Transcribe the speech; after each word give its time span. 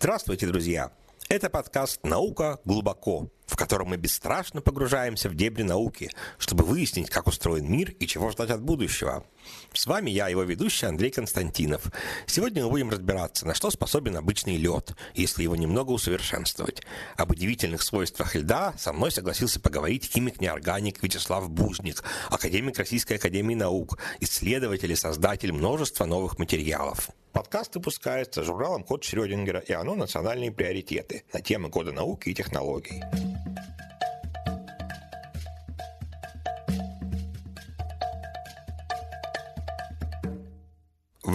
Здравствуйте, 0.00 0.46
друзья! 0.46 0.92
Это 1.28 1.50
подкаст 1.50 2.04
«Наука 2.04 2.60
глубоко», 2.64 3.32
в 3.46 3.56
котором 3.56 3.88
мы 3.88 3.96
бесстрашно 3.96 4.60
погружаемся 4.60 5.28
в 5.28 5.34
дебри 5.34 5.64
науки, 5.64 6.08
чтобы 6.38 6.62
выяснить, 6.62 7.10
как 7.10 7.26
устроен 7.26 7.68
мир 7.68 7.90
и 7.90 8.06
чего 8.06 8.30
ждать 8.30 8.50
от 8.50 8.62
будущего. 8.62 9.24
С 9.72 9.86
вами 9.86 10.10
я, 10.10 10.28
его 10.28 10.42
ведущий 10.42 10.86
Андрей 10.86 11.10
Константинов. 11.10 11.92
Сегодня 12.26 12.64
мы 12.64 12.70
будем 12.70 12.90
разбираться, 12.90 13.46
на 13.46 13.54
что 13.54 13.70
способен 13.70 14.16
обычный 14.16 14.56
лед, 14.56 14.96
если 15.14 15.42
его 15.42 15.56
немного 15.56 15.92
усовершенствовать. 15.92 16.82
Об 17.16 17.30
удивительных 17.30 17.82
свойствах 17.82 18.34
льда 18.34 18.74
со 18.78 18.92
мной 18.92 19.10
согласился 19.10 19.60
поговорить 19.60 20.10
химик-неорганик 20.12 21.02
Вячеслав 21.02 21.48
Бузник, 21.50 22.02
академик 22.30 22.78
Российской 22.78 23.14
Академии 23.14 23.54
Наук, 23.54 23.98
исследователь 24.20 24.92
и 24.92 24.96
создатель 24.96 25.52
множества 25.52 26.04
новых 26.04 26.38
материалов. 26.38 27.10
Подкаст 27.32 27.76
выпускается 27.76 28.42
журналом 28.42 28.82
«Код 28.82 29.04
Шрёдингера» 29.04 29.60
и 29.60 29.72
оно 29.72 29.94
«Национальные 29.94 30.50
приоритеты» 30.50 31.24
на 31.32 31.40
темы 31.40 31.70
кода 31.70 31.92
науки 31.92 32.30
и 32.30 32.34
технологий. 32.34 33.02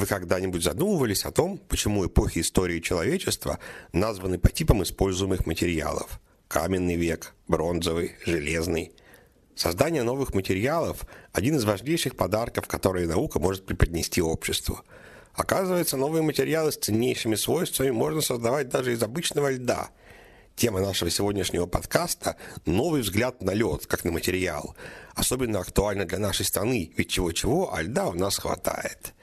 Вы 0.03 0.07
когда-нибудь 0.07 0.61
задумывались 0.61 1.23
о 1.23 1.31
том, 1.31 1.57
почему 1.57 2.05
эпохи 2.05 2.39
истории 2.39 2.81
человечества 2.81 3.57
названы 3.93 4.37
по 4.37 4.49
типам 4.49 4.83
используемых 4.83 5.45
материалов? 5.45 6.19
Каменный 6.49 6.97
век, 6.97 7.33
бронзовый, 7.47 8.17
железный. 8.25 8.91
Создание 9.55 10.03
новых 10.03 10.33
материалов– 10.33 11.05
один 11.31 11.55
из 11.55 11.63
важнейших 11.63 12.17
подарков, 12.17 12.67
которые 12.67 13.07
наука 13.07 13.39
может 13.39 13.65
преподнести 13.65 14.21
обществу. 14.21 14.81
Оказывается, 15.35 15.95
новые 15.95 16.21
материалы 16.21 16.73
с 16.73 16.77
ценнейшими 16.77 17.35
свойствами 17.35 17.91
можно 17.91 18.19
создавать 18.19 18.67
даже 18.67 18.91
из 18.91 19.01
обычного 19.01 19.53
льда. 19.53 19.89
Тема 20.57 20.81
нашего 20.81 21.09
сегодняшнего 21.11 21.65
подкаста– 21.65 22.35
новый 22.65 23.03
взгляд 23.03 23.41
на 23.41 23.51
лед, 23.53 23.85
как 23.87 24.03
на 24.03 24.11
материал. 24.11 24.75
Особенно 25.15 25.59
актуально 25.59 26.03
для 26.03 26.19
нашей 26.19 26.45
страны, 26.45 26.91
ведь 26.97 27.09
чего-чего, 27.09 27.73
а 27.73 27.81
льда 27.81 28.09
у 28.09 28.13
нас 28.15 28.37
хватает. 28.37 29.13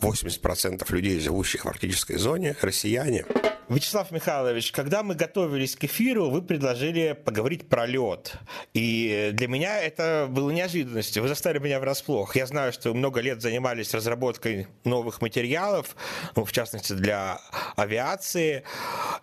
80% 0.00 0.84
людей, 0.92 1.20
живущих 1.20 1.64
в 1.64 1.68
арктической 1.68 2.16
зоне, 2.16 2.56
россияне. 2.60 3.24
Вячеслав 3.68 4.10
Михайлович, 4.12 4.72
когда 4.72 5.02
мы 5.02 5.14
готовились 5.14 5.76
к 5.76 5.84
эфиру, 5.84 6.30
вы 6.30 6.40
предложили 6.40 7.12
поговорить 7.12 7.68
про 7.68 7.84
лед. 7.84 8.34
И 8.72 9.28
для 9.34 9.46
меня 9.46 9.78
это 9.82 10.26
было 10.30 10.50
неожиданностью. 10.50 11.22
Вы 11.22 11.28
заставили 11.28 11.62
меня 11.62 11.78
врасплох. 11.78 12.34
Я 12.34 12.46
знаю, 12.46 12.72
что 12.72 12.94
много 12.94 13.20
лет 13.20 13.42
занимались 13.42 13.92
разработкой 13.92 14.68
новых 14.84 15.20
материалов, 15.20 15.96
ну, 16.34 16.46
в 16.46 16.52
частности, 16.52 16.94
для 16.94 17.40
авиации. 17.76 18.64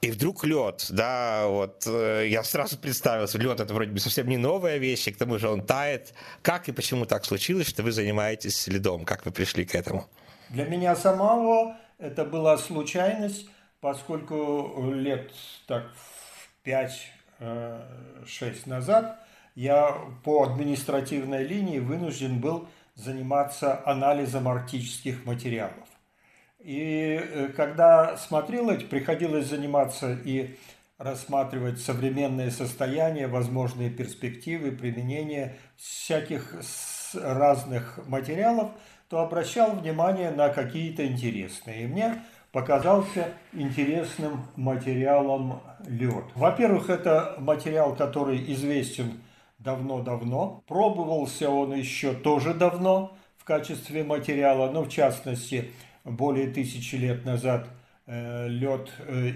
И 0.01 0.11
вдруг 0.11 0.45
лед, 0.45 0.85
да, 0.91 1.47
вот 1.47 1.83
э, 1.87 2.27
я 2.29 2.43
сразу 2.43 2.77
представился, 2.77 3.39
лед 3.39 3.59
это 3.59 3.73
вроде 3.73 3.93
бы 3.93 3.99
совсем 3.99 4.27
не 4.27 4.37
новая 4.37 4.77
вещь, 4.77 5.07
и 5.07 5.11
к 5.11 5.17
тому 5.17 5.39
же 5.39 5.49
он 5.49 5.65
тает. 5.65 6.13
Как 6.43 6.69
и 6.69 6.71
почему 6.71 7.07
так 7.07 7.25
случилось, 7.25 7.67
что 7.67 7.81
вы 7.81 7.91
занимаетесь 7.91 8.67
льдом? 8.67 9.05
Как 9.05 9.25
вы 9.25 9.31
пришли 9.31 9.65
к 9.65 9.73
этому? 9.73 10.07
Для 10.55 10.63
меня 10.63 10.95
самого 10.95 11.75
это 11.97 12.23
была 12.23 12.57
случайность, 12.57 13.49
поскольку 13.81 14.89
лет 14.89 15.33
так 15.67 15.91
5-6 16.63 16.95
назад 18.65 19.19
я 19.55 19.93
по 20.23 20.43
административной 20.43 21.43
линии 21.43 21.79
вынужден 21.79 22.39
был 22.39 22.69
заниматься 22.93 23.85
анализом 23.85 24.47
арктических 24.47 25.25
материалов. 25.25 25.89
И 26.59 27.19
э, 27.21 27.49
когда 27.49 28.15
смотрел 28.15 28.69
эти, 28.69 28.85
приходилось 28.85 29.47
заниматься 29.47 30.13
и 30.13 30.57
рассматривать 30.97 31.81
современное 31.81 32.49
состояние, 32.49 33.27
возможные 33.27 33.89
перспективы 33.89 34.71
применения 34.71 35.57
всяких 35.75 36.61
разных 37.13 37.99
материалов– 38.07 38.71
то 39.09 39.19
обращал 39.19 39.71
внимание 39.71 40.31
на 40.31 40.49
какие-то 40.49 41.05
интересные. 41.05 41.83
И 41.83 41.87
мне 41.87 42.23
показался 42.51 43.33
интересным 43.53 44.45
материалом 44.55 45.61
лед. 45.87 46.25
Во-первых, 46.35 46.89
это 46.89 47.35
материал, 47.39 47.95
который 47.95 48.51
известен 48.53 49.19
давно-давно. 49.59 50.63
Пробовался 50.67 51.49
он 51.49 51.73
еще 51.73 52.13
тоже 52.13 52.53
давно 52.53 53.17
в 53.37 53.43
качестве 53.43 54.03
материала, 54.03 54.71
но 54.71 54.83
в 54.83 54.89
частности 54.89 55.71
более 56.03 56.47
тысячи 56.47 56.95
лет 56.95 57.25
назад 57.25 57.67
э, 58.05 58.47
лед 58.47 58.89
э, 58.99 59.33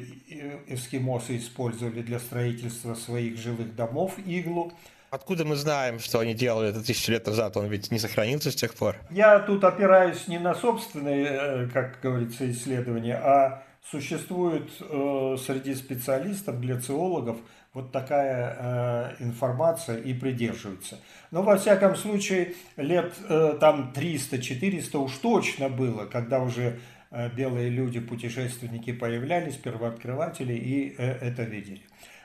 эскимосы 0.67 1.37
использовали 1.37 2.01
для 2.01 2.19
строительства 2.19 2.95
своих 2.95 3.37
жилых 3.37 3.75
домов, 3.75 4.17
иглу. 4.25 4.71
Откуда 5.11 5.43
мы 5.43 5.55
знаем, 5.55 5.99
что 5.99 6.19
они 6.19 6.35
делали 6.35 6.69
это 6.69 6.83
тысячу 6.83 7.11
лет 7.11 7.25
назад? 7.25 7.57
Он 7.57 7.65
ведь 7.67 7.89
не 7.91 7.97
сохранился 7.97 8.51
с 8.51 8.55
тех 8.55 8.75
пор. 8.75 8.95
Я 9.09 9.39
тут 9.39 9.63
опираюсь 9.63 10.27
не 10.27 10.37
на 10.37 10.53
собственные, 10.53 11.27
э, 11.27 11.67
как 11.73 11.99
говорится, 12.01 12.49
исследования, 12.51 13.15
а 13.15 13.63
существует 13.89 14.69
э, 14.79 15.37
среди 15.43 15.73
специалистов, 15.73 16.59
гляциологов, 16.59 17.37
вот 17.73 17.91
такая 17.91 19.15
э, 19.19 19.23
информация 19.23 19.97
и 19.97 20.13
придерживается. 20.13 20.99
Но 21.31 21.41
во 21.41 21.57
всяком 21.57 21.95
случае 21.95 22.53
лет 22.77 23.13
э, 23.27 23.57
там 23.59 23.91
300-400 23.95 24.97
уж 24.97 25.13
точно 25.17 25.69
было, 25.69 26.05
когда 26.05 26.39
уже 26.39 26.79
э, 27.09 27.29
белые 27.29 27.69
люди, 27.69 27.99
путешественники 27.99 28.93
появлялись, 28.93 29.55
первооткрыватели 29.55 30.53
и 30.53 30.95
э, 30.97 31.17
это 31.21 31.43
видели. 31.43 31.81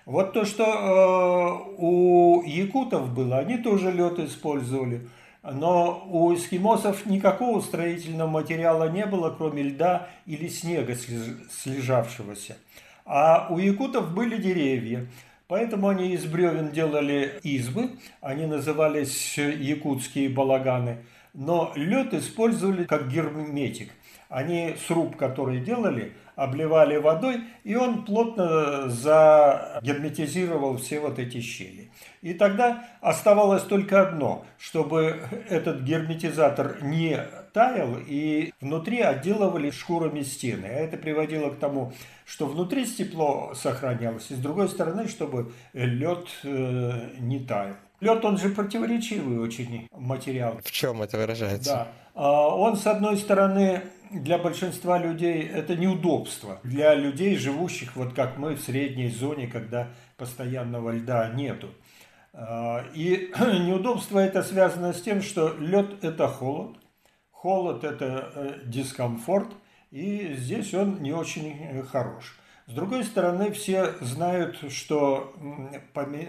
Вот 0.06 0.34
то, 0.34 0.44
что 0.44 0.64
э, 0.64 1.74
у 1.78 2.42
якутов 2.44 3.14
было, 3.14 3.38
они 3.38 3.56
тоже 3.56 3.90
лед 3.90 4.18
использовали. 4.18 5.08
Но 5.42 6.06
у 6.10 6.34
эскимосов 6.34 7.06
никакого 7.06 7.60
строительного 7.60 8.28
материала 8.28 8.90
не 8.90 9.06
было, 9.06 9.30
кроме 9.30 9.62
льда 9.62 10.08
или 10.26 10.48
снега 10.48 10.94
слежавшегося. 10.94 12.56
А 13.04 13.48
у 13.50 13.58
якутов 13.58 14.14
были 14.14 14.40
деревья. 14.40 15.06
Поэтому 15.46 15.88
они 15.88 16.12
из 16.12 16.24
бревен 16.24 16.70
делали 16.70 17.38
избы, 17.42 17.90
они 18.22 18.46
назывались 18.46 19.36
якутские 19.36 20.30
балаганы. 20.30 20.98
Но 21.34 21.72
лед 21.76 22.14
использовали 22.14 22.84
как 22.84 23.10
герметик. 23.10 23.90
Они 24.34 24.74
сруб, 24.88 25.16
который 25.16 25.60
делали, 25.60 26.12
обливали 26.34 26.96
водой, 26.96 27.44
и 27.62 27.76
он 27.76 28.04
плотно 28.04 28.88
загерметизировал 28.88 30.76
все 30.78 30.98
вот 30.98 31.20
эти 31.20 31.40
щели. 31.40 31.92
И 32.20 32.34
тогда 32.34 32.84
оставалось 33.00 33.62
только 33.62 34.02
одно, 34.02 34.44
чтобы 34.58 35.20
этот 35.48 35.82
герметизатор 35.82 36.82
не 36.82 37.16
таял, 37.52 37.96
и 38.04 38.52
внутри 38.60 39.02
отделывали 39.02 39.70
шкурами 39.70 40.22
стены. 40.22 40.66
А 40.66 40.80
это 40.80 40.96
приводило 40.96 41.50
к 41.50 41.60
тому, 41.60 41.92
что 42.26 42.46
внутри 42.46 42.86
тепло 42.86 43.52
сохранялось, 43.54 44.32
и 44.32 44.34
с 44.34 44.38
другой 44.38 44.68
стороны, 44.68 45.06
чтобы 45.06 45.52
лед 45.74 46.26
э, 46.42 47.10
не 47.20 47.38
таял. 47.38 47.76
Лед, 48.00 48.24
он 48.24 48.36
же 48.38 48.48
противоречивый 48.48 49.38
очень 49.38 49.88
материал. 49.92 50.58
В 50.64 50.72
чем 50.72 51.02
это 51.02 51.18
выражается? 51.18 51.70
Да. 51.70 51.88
А, 52.14 52.48
он, 52.48 52.76
с 52.76 52.86
одной 52.86 53.16
стороны, 53.16 53.82
для 54.20 54.38
большинства 54.38 54.98
людей 54.98 55.42
это 55.42 55.76
неудобство. 55.76 56.60
Для 56.62 56.94
людей, 56.94 57.36
живущих 57.36 57.96
вот 57.96 58.14
как 58.14 58.38
мы 58.38 58.54
в 58.54 58.60
средней 58.60 59.08
зоне, 59.08 59.46
когда 59.46 59.88
постоянного 60.16 60.90
льда 60.92 61.30
нету. 61.34 61.70
А, 62.32 62.84
и 62.94 63.32
неудобство 63.38 64.18
это 64.18 64.42
связано 64.42 64.92
с 64.92 65.02
тем, 65.02 65.22
что 65.22 65.54
лед 65.58 66.02
это 66.04 66.28
холод, 66.28 66.76
холод 67.30 67.84
это 67.84 68.32
э, 68.34 68.60
дискомфорт, 68.64 69.54
и 69.90 70.34
здесь 70.36 70.74
он 70.74 71.02
не 71.02 71.12
очень 71.12 71.56
э, 71.60 71.82
хорош. 71.82 72.38
С 72.66 72.72
другой 72.72 73.04
стороны, 73.04 73.52
все 73.52 73.92
знают, 74.00 74.58
что 74.70 75.34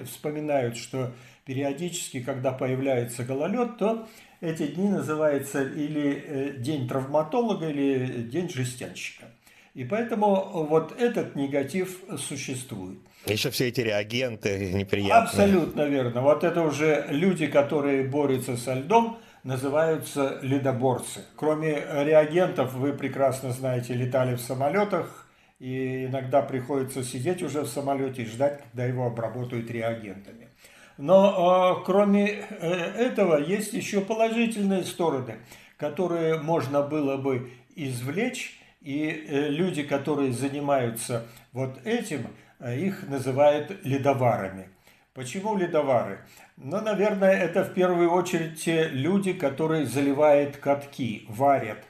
вспоминают, 0.05 0.75
что 0.75 1.11
периодически, 1.45 2.21
когда 2.21 2.51
появляется 2.51 3.23
гололед, 3.23 3.77
то 3.77 4.07
эти 4.41 4.67
дни 4.67 4.89
называются 4.89 5.63
или 5.63 6.23
э, 6.25 6.51
день 6.57 6.87
травматолога, 6.87 7.69
или 7.69 8.23
день 8.23 8.49
жестянщика. 8.49 9.25
И 9.73 9.83
поэтому 9.83 10.65
вот 10.69 10.99
этот 10.99 11.35
негатив 11.35 11.99
существует. 12.17 12.99
Еще 13.25 13.49
все 13.49 13.67
эти 13.67 13.81
реагенты 13.81 14.71
неприятные. 14.73 15.23
Абсолютно 15.23 15.81
верно. 15.83 16.21
Вот 16.21 16.43
это 16.43 16.61
уже 16.61 17.07
люди, 17.09 17.47
которые 17.47 18.03
борются 18.03 18.55
со 18.55 18.73
льдом, 18.73 19.19
называются 19.43 20.39
ледоборцы. 20.41 21.25
Кроме 21.35 21.71
реагентов, 22.03 22.73
вы 22.73 22.93
прекрасно 22.93 23.51
знаете, 23.51 23.93
летали 23.93 24.35
в 24.35 24.41
самолетах, 24.41 25.24
и 25.59 26.05
иногда 26.05 26.41
приходится 26.41 27.03
сидеть 27.03 27.41
уже 27.43 27.61
в 27.61 27.67
самолете 27.67 28.23
и 28.23 28.25
ждать, 28.25 28.61
когда 28.61 28.85
его 28.85 29.05
обработают 29.05 29.71
реагентами. 29.71 30.49
Но 30.97 31.79
э, 31.79 31.83
кроме 31.85 32.27
э, 32.27 32.45
этого 32.49 33.37
есть 33.37 33.73
еще 33.73 34.01
положительные 34.01 34.83
стороны, 34.83 35.37
которые 35.77 36.39
можно 36.39 36.81
было 36.81 37.17
бы 37.17 37.51
извлечь 37.75 38.59
И 38.81 39.25
люди, 39.49 39.83
которые 39.83 40.31
занимаются 40.31 41.25
вот 41.53 41.79
этим, 41.85 42.27
их 42.61 43.07
называют 43.09 43.83
ледоварами. 43.83 44.69
Почему 45.15 45.57
ледовары? 45.57 46.19
Ну, 46.57 46.79
наверное, 46.81 47.31
это 47.31 47.63
в 47.63 47.73
первую 47.73 48.11
очередь 48.11 48.61
те 48.61 48.87
люди, 48.89 49.33
которые 49.33 49.85
заливают 49.85 50.57
катки, 50.57 51.25
варят 51.29 51.83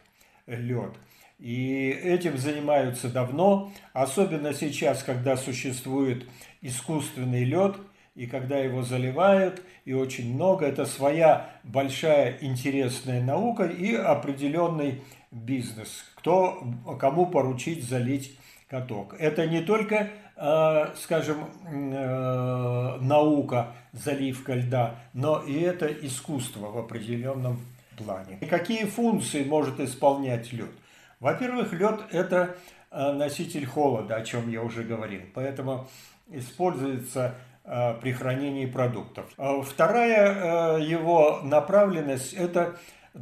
лед. 0.48 0.94
И 1.40 1.90
этим 1.90 2.38
занимаются 2.38 3.10
давно, 3.10 3.72
особенно 3.94 4.54
сейчас, 4.54 5.04
когда 5.04 5.36
существует 5.36 6.26
искусственный 6.62 7.44
лед, 7.44 7.76
и 8.16 8.28
когда 8.28 8.58
его 8.58 8.82
заливают, 8.82 9.62
и 9.84 9.94
очень 9.94 10.34
много, 10.34 10.66
это 10.66 10.86
своя 10.86 11.50
большая 11.64 12.38
интересная 12.40 13.22
наука 13.22 13.66
и 13.66 13.94
определенный 13.94 15.02
бизнес. 15.32 16.06
Кто, 16.16 16.64
кому 17.00 17.26
поручить 17.26 17.84
залить 17.84 18.38
каток. 18.70 19.16
Это 19.20 19.46
не 19.46 19.62
только, 19.62 20.10
э, 20.38 20.86
скажем, 20.96 21.50
э, 21.68 22.98
наука, 23.02 23.74
заливка 23.92 24.54
льда, 24.56 24.96
но 25.14 25.40
и 25.40 25.60
это 25.60 25.88
искусство 25.88 26.72
в 26.72 26.78
определенном 26.78 27.60
плане. 27.98 28.38
И 28.42 28.46
какие 28.46 28.86
функции 28.86 29.44
может 29.44 29.80
исполнять 29.80 30.52
лед? 30.54 30.72
Во-первых, 31.20 31.74
лед– 31.74 32.02
это 32.12 32.56
э, 32.92 33.12
носитель 33.12 33.66
холода, 33.66 34.16
о 34.16 34.24
чем 34.24 34.50
я 34.50 34.62
уже 34.62 34.84
говорил, 34.84 35.22
поэтому 35.34 35.88
используется 36.30 37.36
э, 37.64 37.96
при 38.02 38.12
хранении 38.12 38.66
продуктов. 38.66 39.26
А 39.38 39.62
вторая 39.62 40.78
э, 40.78 40.82
его 40.84 41.40
направленность– 41.44 42.34
это 42.34 42.78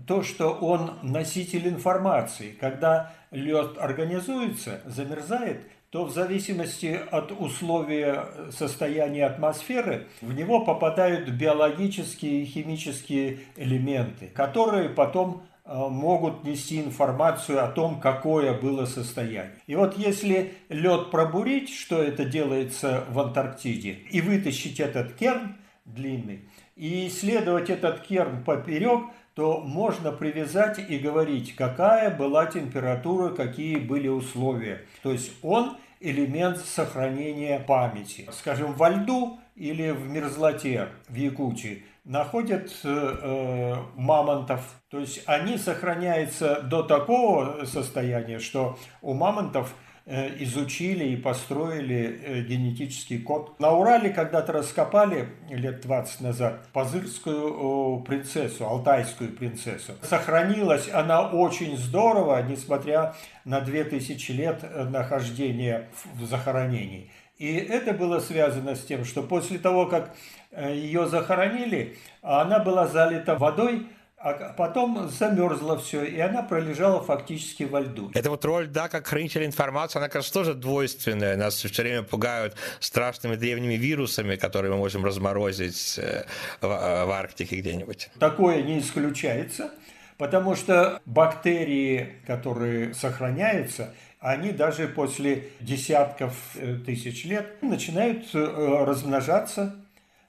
то, 0.07 0.24
что 0.24 0.51
он 0.54 0.92
носитель 1.04 1.68
информации. 1.68 2.51
Когда 2.60 3.12
лед 3.31 3.78
организуется, 3.78 4.81
замерзает, 4.86 5.62
то 5.94 6.06
в 6.06 6.12
зависимости 6.12 7.00
от 7.12 7.31
условия 7.31 8.25
состояния 8.50 9.28
атмосферы 9.28 10.07
в 10.22 10.34
него 10.34 10.66
попадают 10.66 11.30
биологические 11.30 12.42
и 12.42 12.45
химические 12.45 13.42
элементы, 13.56 14.28
которые 14.34 14.90
потом 14.90 15.44
могут 15.65 16.44
нести 16.44 16.81
информацию 16.81 17.63
о 17.63 17.68
том, 17.68 18.00
какое 18.00 18.54
было 18.54 18.86
состояние. 18.86 19.57
И 19.68 19.75
вот 19.75 19.98
если 19.98 20.54
лед 20.69 21.10
пробурить, 21.12 21.69
что 21.69 22.01
это 22.01 22.25
делается 22.25 23.06
в 23.10 23.19
Антарктиде, 23.19 24.00
и 24.12 24.21
вытащить 24.21 24.80
этот 24.80 25.13
керн 25.13 25.56
длинный, 25.86 26.42
и 26.75 27.07
исследовать 27.07 27.69
этот 27.69 28.01
керн 28.01 28.44
поперек, 28.44 29.06
то 29.36 29.62
можно 29.62 30.12
привязать 30.12 30.80
и 30.89 31.00
говорить, 31.00 31.56
какая 31.56 32.16
была 32.16 32.45
температура, 32.45 33.30
какие 33.30 33.77
были 33.77 34.07
условия. 34.07 34.86
То 35.01 35.12
есть 35.12 35.31
он 35.42 35.77
элемент 36.00 36.59
сохранения 36.59 37.59
памяти. 37.59 38.27
Скажем, 38.31 38.74
во 38.74 38.89
льду 38.89 39.39
или 39.56 39.92
в 39.92 40.07
мерзлоте 40.09 40.89
в 41.07 41.16
Якутии 41.16 41.83
находят 42.03 42.69
э, 42.83 42.88
э, 42.88 43.75
мамонтов. 43.95 44.61
То 44.89 45.00
есть 45.00 45.23
они 45.25 45.57
сохраняются 45.57 46.61
до 46.61 46.83
такого 46.83 47.65
состояния, 47.65 48.39
что 48.39 48.77
у 49.01 49.13
мамонтов 49.13 49.73
э, 50.05 50.44
изучили 50.44 51.05
и 51.05 51.15
построили 51.15 52.19
э, 52.21 52.41
генетический 52.41 53.19
код. 53.19 53.57
На 53.59 53.71
Урале 53.71 54.09
когда-то 54.09 54.51
раскопали 54.51 55.29
лет 55.50 55.81
20 55.81 56.21
назад 56.21 56.67
пазырскую 56.73 58.01
принцессу, 58.01 58.67
алтайскую 58.67 59.31
принцессу. 59.31 59.94
Сохранилась 60.01 60.89
она 60.89 61.29
очень 61.29 61.77
здорово, 61.77 62.41
несмотря 62.44 63.15
на 63.45 63.61
2000 63.61 64.31
лет 64.31 64.59
э, 64.63 64.83
нахождения 64.83 65.89
в 66.15 66.25
захоронении. 66.25 67.09
И 67.44 67.56
это 67.56 67.92
было 67.92 68.22
связано 68.22 68.74
с 68.74 68.86
тем, 68.86 69.04
что 69.04 69.22
после 69.22 69.60
того, 69.60 69.86
как 69.88 70.16
э, 70.51 70.75
ее 70.75 71.10
захоронили, 71.10 71.98
она 72.22 72.60
была 72.60 72.88
залита 72.88 73.36
водой, 73.36 73.88
а 74.16 74.54
потом 74.57 75.10
замерзло 75.10 75.78
все, 75.78 76.06
и 76.06 76.18
она 76.22 76.42
пролежала 76.44 77.04
фактически 77.04 77.63
во 77.63 77.81
льду. 77.81 78.12
Это 78.13 78.30
вот 78.30 78.45
роль, 78.45 78.68
да, 78.68 78.88
как 78.88 79.07
хранителя 79.07 79.45
информации, 79.45 80.00
она, 80.00 80.07
кажется, 80.07 80.34
тоже 80.34 80.54
двойственная. 80.54 81.36
Нас 81.36 81.56
все 81.56 81.84
время 81.84 82.04
пугают 82.04 82.56
страшными 82.80 83.36
древними 83.36 83.74
вирусами, 83.74 84.38
которые 84.38 84.72
мы 84.72 84.78
можем 84.78 85.04
разморозить 85.04 86.00
э, 86.00 86.24
э, 86.62 86.66
в 86.66 87.12
Арктике 87.12 87.57
где-нибудь. 87.57 88.10
Такое 88.19 88.62
не 88.62 88.80
исключается, 88.80 89.69
потому 90.18 90.56
что 90.56 91.01
бактерии, 91.06 92.22
которые 92.25 92.94
сохраняются, 92.94 93.94
они 94.23 94.53
даже 94.53 94.87
после 94.87 95.49
десятков 95.59 96.55
э, 96.55 96.77
тысяч 96.85 97.25
лет 97.25 97.61
начинают 97.61 98.33
э, 98.33 98.39
размножаться 98.85 99.75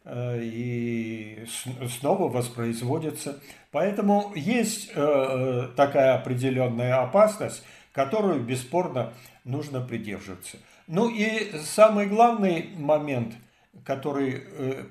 э, 0.05 0.41
и 0.43 1.46
снова 2.00 2.29
воспроизводятся. 2.29 3.41
Поэтому 3.70 4.32
есть 4.35 4.93
такая 4.93 6.14
определенная 6.14 7.02
опасность, 7.02 7.64
которую 7.93 8.41
бесспорно 8.41 9.12
нужно 9.43 9.81
придерживаться. 9.81 10.58
Ну 10.87 11.08
и 11.08 11.58
самый 11.58 12.06
главный 12.06 12.70
момент, 12.76 13.35
который 13.85 14.43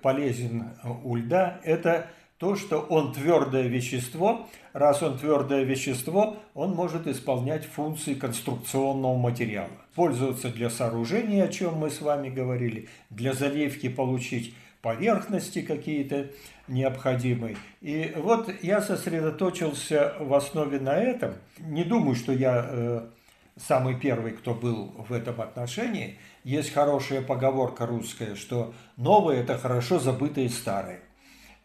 полезен 0.02 0.72
у 1.04 1.16
льда, 1.16 1.62
это 1.64 2.08
то, 2.44 2.58
что 2.58 2.82
он 2.82 3.14
твердое 3.14 3.68
вещество. 3.70 4.50
Раз 4.74 5.02
он 5.02 5.18
твердое 5.18 5.64
вещество, 5.64 6.36
он 6.54 6.72
может 6.72 7.08
исполнять 7.08 7.64
функции 7.64 8.16
конструкционного 8.16 9.16
материала. 9.18 9.72
Пользоваться 9.96 10.50
для 10.50 10.70
сооружения, 10.70 11.46
о 11.46 11.48
чем 11.48 11.76
мы 11.76 11.90
с 11.90 12.02
вами 12.02 12.30
говорили, 12.30 12.90
для 13.10 13.32
заливки 13.32 13.88
получить 13.88 14.54
поверхности 14.82 15.62
какие-то 15.62 16.32
необходимые. 16.68 17.56
И 17.80 18.12
вот 18.18 18.50
я 18.62 18.82
сосредоточился 18.82 20.14
в 20.20 20.34
основе 20.34 20.82
на 20.82 20.98
этом. 20.98 21.36
Не 21.60 21.86
думаю, 21.86 22.16
что 22.16 22.34
я 22.34 22.66
э, 22.68 23.02
самый 23.56 23.98
первый, 23.98 24.34
кто 24.34 24.54
был 24.54 24.94
в 25.08 25.14
этом 25.14 25.40
отношении. 25.40 26.18
Есть 26.44 26.74
хорошая 26.74 27.22
поговорка 27.22 27.86
русская, 27.86 28.36
что 28.36 28.74
новое– 28.98 29.38
это 29.44 29.58
хорошо 29.58 29.98
забытое 29.98 30.50
старое. 30.50 31.00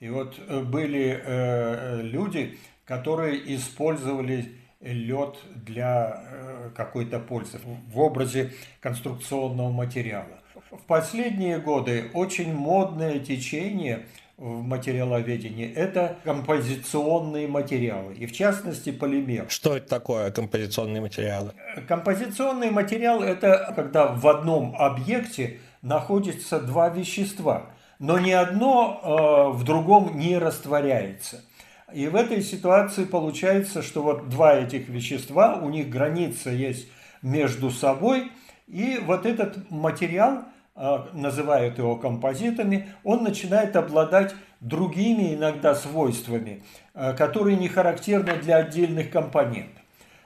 И 0.01 0.09
вот 0.09 0.37
э, 0.39 0.61
были 0.61 1.21
э, 1.25 2.03
люди, 2.03 2.59
которые 2.85 3.55
использовали 3.57 4.53
лед 4.81 5.37
для 5.57 6.23
э, 6.25 6.71
какой-то 6.75 7.19
пользы 7.19 7.59
в 7.93 7.99
образе 7.99 8.53
конструкционного 8.81 9.71
материала. 9.71 10.39
В 10.71 10.83
последние 10.87 11.59
годы 11.59 12.11
очень 12.15 12.55
модное 12.55 13.19
течение 13.19 14.07
в 14.37 14.63
материаловедении– 14.63 15.69
это 15.75 16.19
композиционные 16.23 17.49
материалы, 17.49 18.15
и 18.15 18.27
в 18.27 18.33
частности 18.33 18.93
полимер. 18.93 19.47
Что 19.51 19.77
это 19.77 19.89
такое 19.89 20.31
композиционные 20.31 21.01
материалы? 21.01 21.55
Композиционный 21.89 22.71
материал– 22.71 23.21
это 23.25 23.73
когда 23.75 24.07
в 24.07 24.29
одном 24.29 24.77
объекте 24.79 25.59
находятся 25.83 26.61
два 26.61 26.89
вещества– 26.89 27.71
но 27.99 28.19
ни 28.19 28.31
одно 28.31 29.01
э, 29.03 29.57
в 29.57 29.65
другом 29.65 30.19
не 30.19 30.39
растворяется. 30.39 31.45
И 31.93 32.07
в 32.07 32.17
этой 32.17 32.43
ситуации 32.43 33.05
получается, 33.05 33.83
что 33.83 34.03
вот 34.03 34.29
два 34.29 34.55
этих 34.55 34.89
вещества, 34.89 35.59
у 35.61 35.71
них 35.71 35.89
граница 35.89 36.51
есть 36.51 36.89
между 37.23 37.71
собой, 37.71 38.31
и 38.67 39.01
вот 39.05 39.27
этот 39.27 39.71
материал, 39.71 40.45
э, 40.77 40.99
называют 41.13 41.79
его 41.79 41.97
композитами, 41.97 42.89
он 43.05 43.25
начинает 43.25 43.75
обладать 43.75 44.35
другими 44.61 45.35
иногда 45.35 45.75
свойствами, 45.75 46.63
э, 46.95 47.15
которые 47.15 47.57
не 47.57 47.69
характерны 47.69 48.37
для 48.37 48.57
отдельных 48.57 49.11
компонентов. 49.11 49.83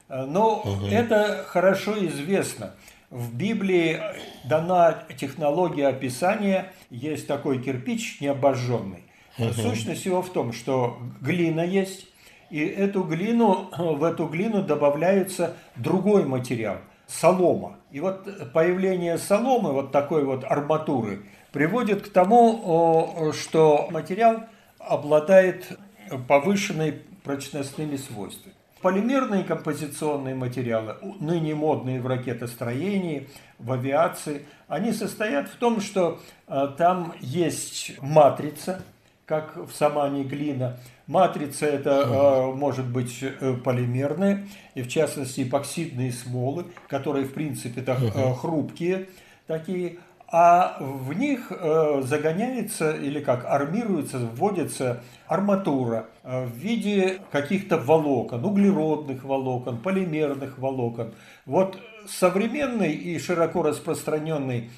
Но 0.09 0.59
угу. 0.59 0.87
это 0.91 1.43
хорошо 1.49 1.95
известно– 2.05 2.75
в 3.12 3.37
Библии 3.37 4.00
дана 4.45 5.04
технология 5.16 5.87
описания, 5.87 6.73
есть 6.90 7.28
такой 7.28 7.62
кирпич 7.62 8.21
необожженный. 8.21 9.04
Угу. 9.38 9.52
Сущность 9.52 10.07
его 10.07 10.23
в 10.23 10.31
том, 10.31 10.52
что 10.52 10.99
глина 11.21 11.61
есть, 11.61 12.09
и 12.50 12.59
эту 12.59 13.02
глину, 13.02 13.69
в 13.76 14.02
эту 14.02 14.26
глину 14.26 14.62
добавляется 14.62 15.57
другой 15.76 16.25
материал– 16.25 16.78
солома. 17.07 17.76
И 17.90 18.00
вот 18.00 18.52
появление 18.52 19.19
соломы, 19.19 19.73
вот 19.73 19.92
такой 19.92 20.25
вот 20.25 20.45
арматуры, 20.45 21.26
приводит 21.52 22.09
к 22.09 22.12
тому, 22.12 23.33
что 23.38 23.88
материал 23.90 24.45
обладает 24.78 25.78
повышенной 26.26 26.92
прочностными 27.25 27.97
свойствами. 27.97 28.54
Полимерные 28.83 29.45
композиционные 29.45 30.35
материалы, 30.35 30.97
ныне 31.21 31.55
модные 31.55 32.01
в 32.01 32.07
ракетостроении, 32.09 33.29
в 33.61 33.71
авиации, 33.71 34.45
они 34.67 34.93
состоят 34.93 35.49
в 35.49 35.55
том, 35.55 35.81
что 35.81 36.19
э, 36.49 36.69
там 36.77 37.15
есть 37.21 37.93
матрица, 38.03 38.83
как 39.25 39.57
в 39.57 39.73
самане 39.73 40.25
глина. 40.25 40.81
Матрица 41.07 41.67
это 41.67 41.91
э, 41.91 42.55
может 42.57 42.87
быть 42.87 43.23
э, 43.23 43.55
полимерная, 43.65 44.49
и 44.75 44.83
в 44.83 44.89
частности 44.89 45.45
эпоксидные 45.45 46.11
смолы, 46.11 46.67
которые 46.89 47.27
в 47.27 47.35
принципе 47.35 47.83
так, 47.83 47.99
хрупкие 48.41 49.07
такие, 49.47 49.99
а 50.33 50.79
в 50.81 51.12
них 51.12 51.51
э, 51.51 52.01
загоняется 52.05 52.97
или 52.97 53.21
как 53.21 53.45
армируется, 53.45 54.19
вводится 54.19 55.03
арматура 55.27 56.07
э, 56.23 56.47
в 56.47 56.57
виде 56.57 57.21
каких-то 57.31 57.77
волокон, 57.77 58.43
углеродных 58.43 59.25
волокон, 59.25 59.77
полимерных 59.83 60.59
волокон. 60.59 61.12
Вот 61.45 61.79
современный 62.09 62.93
и 62.93 63.19
широко 63.19 63.62
распространенный 63.62 64.71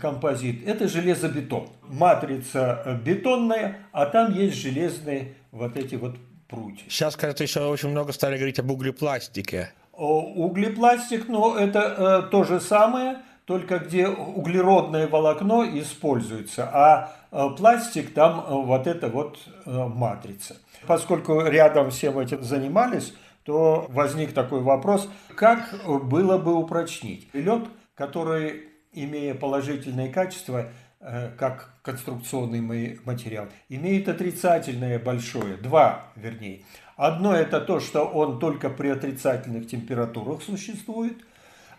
композит– 0.00 0.66
это 0.66 0.88
железобетон. 0.88 1.68
Матрица 1.82 2.98
бетонная, 3.04 3.80
а 3.92 4.06
там 4.06 4.32
есть 4.32 4.56
железные 4.56 5.34
вот 5.50 5.76
эти 5.76 5.96
вот 5.96 6.16
прутья. 6.48 6.84
Сейчас, 6.88 7.16
кажется, 7.16 7.44
еще 7.44 7.60
очень 7.66 7.90
много 7.90 8.12
стали 8.12 8.36
говорить 8.36 8.58
об 8.58 8.70
углепластике. 8.70 9.72
Углепластик, 9.92 11.28
но 11.28 11.58
это 11.58 12.24
э, 12.26 12.30
то 12.30 12.44
же 12.44 12.60
самое, 12.60 13.18
только 13.44 13.78
где 13.78 14.08
углеродное 14.08 15.08
волокно 15.08 15.64
используется, 15.64 16.68
а 16.72 17.12
э, 17.30 17.48
пластик 17.56 18.14
там 18.14 18.40
э, 18.40 18.44
вот 18.50 18.86
это 18.86 19.08
вот 19.08 19.38
э, 19.66 19.70
матрица. 19.70 20.56
Поскольку 20.86 21.40
рядом 21.42 21.90
всем 21.90 22.18
этим 22.18 22.42
занимались, 22.42 23.14
то 23.44 23.86
возник 23.88 24.32
такой 24.32 24.60
вопрос, 24.60 25.08
как 25.36 25.74
было 26.04 26.38
бы 26.38 26.54
упрочнить 26.54 27.28
лед, 27.32 27.64
который 27.94 28.68
имея 28.92 29.34
положительные 29.34 30.10
качества, 30.10 30.68
как 31.00 31.74
конструкционный 31.82 32.60
материал, 33.04 33.46
имеет 33.68 34.08
отрицательное 34.08 35.00
большое, 35.00 35.56
два 35.56 36.04
вернее. 36.14 36.62
Одно 36.96 37.34
это 37.34 37.60
то, 37.60 37.80
что 37.80 38.04
он 38.04 38.38
только 38.38 38.70
при 38.70 38.88
отрицательных 38.88 39.66
температурах 39.66 40.42
существует, 40.42 41.18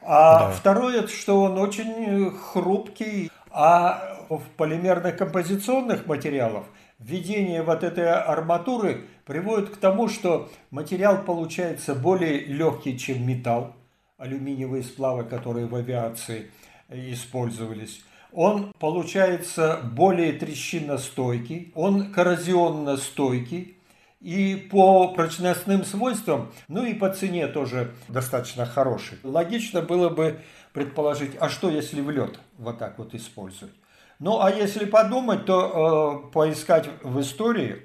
а 0.05 0.39
да. 0.39 0.51
второе, 0.51 1.07
что 1.07 1.41
он 1.41 1.57
очень 1.57 2.31
хрупкий, 2.31 3.31
а 3.51 4.25
в 4.29 4.41
полимерных 4.57 5.17
композиционных 5.17 6.05
материалах 6.05 6.63
введение 6.99 7.63
вот 7.63 7.83
этой 7.83 8.11
арматуры 8.11 9.05
приводит 9.25 9.69
к 9.69 9.77
тому, 9.77 10.07
что 10.07 10.49
материал 10.71 11.23
получается 11.23 11.95
более 11.95 12.39
легкий, 12.45 12.97
чем 12.97 13.27
металл, 13.27 13.73
алюминиевые 14.17 14.83
сплавы, 14.83 15.23
которые 15.23 15.67
в 15.67 15.75
авиации– 15.75 16.51
использовались. 16.93 18.03
Он 18.31 18.73
получается 18.79 19.79
более 19.83 20.33
трещиностойкий, 20.33 21.71
он 21.75 22.11
коррозионно 22.11 22.97
стойкий, 22.97 23.77
и 24.23 24.55
по 24.55 25.13
прочностным 25.13 25.83
свойствам, 25.83 26.51
ну 26.69 26.85
и 26.85 26.93
по 26.93 27.09
цене 27.09 27.47
тоже 27.47 27.93
достаточно 28.07 28.65
хороший. 28.65 29.19
Логично 29.21 29.81
было 29.81 30.09
бы 30.09 30.39
предположить, 30.71 31.33
а 31.39 31.49
что 31.49 31.69
если 31.69 32.01
в 32.01 32.09
лед 32.09 32.39
вот 32.57 32.79
так 32.79 32.97
вот 32.97 33.13
использовать? 33.13 33.75
Ну 34.19 34.41
а 34.41 34.49
если 34.49 34.85
подумать, 34.85 35.45
то 35.45 36.25
э, 36.25 36.31
поискать 36.31 36.89
в 37.03 37.19
истории, 37.19 37.81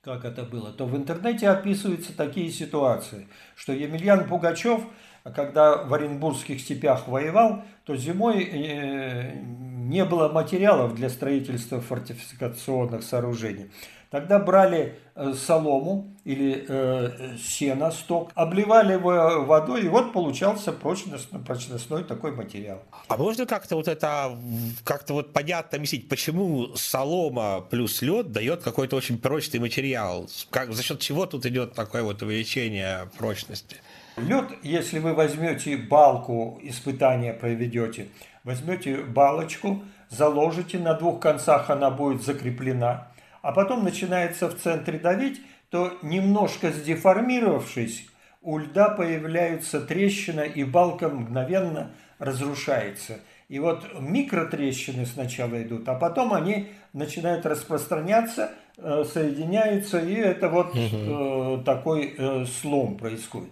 как 0.00 0.24
это 0.24 0.44
было, 0.44 0.70
то 0.70 0.86
в 0.86 0.96
интернете 0.96 1.48
описываются 1.48 2.16
такие 2.16 2.50
ситуации, 2.50 3.28
что 3.56 3.72
Емельян 3.72 4.28
Пугачев– 4.28 4.82
когда 5.34 5.76
в 5.76 5.92
Оренбургских 5.94 6.60
степях 6.60 7.08
воевал, 7.08 7.62
то 7.84 7.96
зимой 7.96 8.44
э, 8.44 9.34
не 9.40 10.04
было 10.04 10.28
материалов 10.28 10.94
для 10.94 11.08
строительства 11.08 11.80
фортификационных 11.80 13.02
сооружений. 13.02 13.70
Тогда 14.10 14.38
брали 14.38 14.98
э, 15.14 15.34
солому 15.34 16.16
или 16.24 16.64
э, 16.66 17.36
сено, 17.36 17.90
сток, 17.90 18.30
обливали 18.34 18.94
его 18.94 19.44
водой, 19.44 19.82
и 19.82 19.88
вот 19.88 20.14
получался 20.14 20.72
прочностной, 20.72 21.40
прочностной 21.40 22.04
такой 22.04 22.32
материал. 22.32 22.82
А 23.08 23.16
можно 23.18 23.44
как-то 23.44 23.76
вот 23.76 23.86
это, 23.86 24.38
как-то 24.84 25.12
вот 25.12 25.34
понятно 25.34 25.76
объяснить, 25.76 26.08
почему 26.08 26.74
солома 26.74 27.60
плюс 27.68 28.00
лед 28.00 28.32
дает 28.32 28.62
какой-то 28.62 28.96
очень 28.96 29.18
прочный 29.18 29.60
материал? 29.60 30.26
Как, 30.48 30.72
за 30.72 30.82
счет 30.82 31.00
чего 31.00 31.26
тут 31.26 31.44
идет 31.44 31.74
такое 31.74 32.02
вот 32.02 32.22
увеличение 32.22 33.10
прочности? 33.18 33.76
Лед, 34.16 34.46
если 34.62 35.00
вы 35.00 35.12
возьмете 35.12 35.76
балку, 35.76 36.58
испытания 36.62 37.34
проведете, 37.34 38.08
возьмете 38.42 38.96
балочку, 39.02 39.82
заложите, 40.08 40.78
на 40.78 40.94
двух 40.94 41.20
концах 41.20 41.68
она 41.68 41.90
будет 41.90 42.24
закреплена, 42.24 43.07
а 43.42 43.52
потом 43.52 43.84
начинается 43.84 44.48
в 44.48 44.56
центре 44.56 44.98
давить, 44.98 45.40
то 45.70 45.92
немножко 46.02 46.70
сдеформировавшись, 46.70 48.06
у 48.42 48.58
льда 48.58 48.90
появляются 48.90 49.80
трещины, 49.80 50.46
и 50.46 50.64
балка 50.64 51.08
мгновенно 51.08 51.92
разрушается. 52.18 53.18
И 53.48 53.58
вот 53.58 53.86
микротрещины 53.98 55.06
сначала 55.06 55.62
идут, 55.62 55.88
а 55.88 55.94
потом 55.94 56.34
они 56.34 56.68
начинают 56.92 57.46
распространяться, 57.46 58.52
э, 58.76 59.04
соединяются, 59.04 59.98
и 59.98 60.14
это 60.14 60.48
вот 60.48 60.72
э, 60.74 61.62
такой 61.64 62.14
э, 62.16 62.44
слом 62.46 62.96
происходит. 62.96 63.50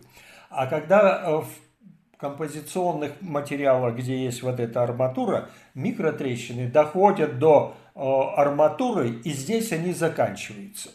А 0.51 0.67
когда 0.67 1.41
в 1.41 1.49
композиционных 2.19 3.21
материалах, 3.21 3.97
где 3.97 4.25
есть 4.25 4.43
вот 4.43 4.61
эта 4.61 4.83
арматура, 4.83 5.49
микротрещины 5.75 6.69
доходят 6.69 7.39
до 7.39 7.77
э, 7.97 8.01
арматуры, 8.01 9.11
и 9.25 9.31
здесь 9.31 9.73
они 9.73 9.93
заканчиваются. 9.93 10.91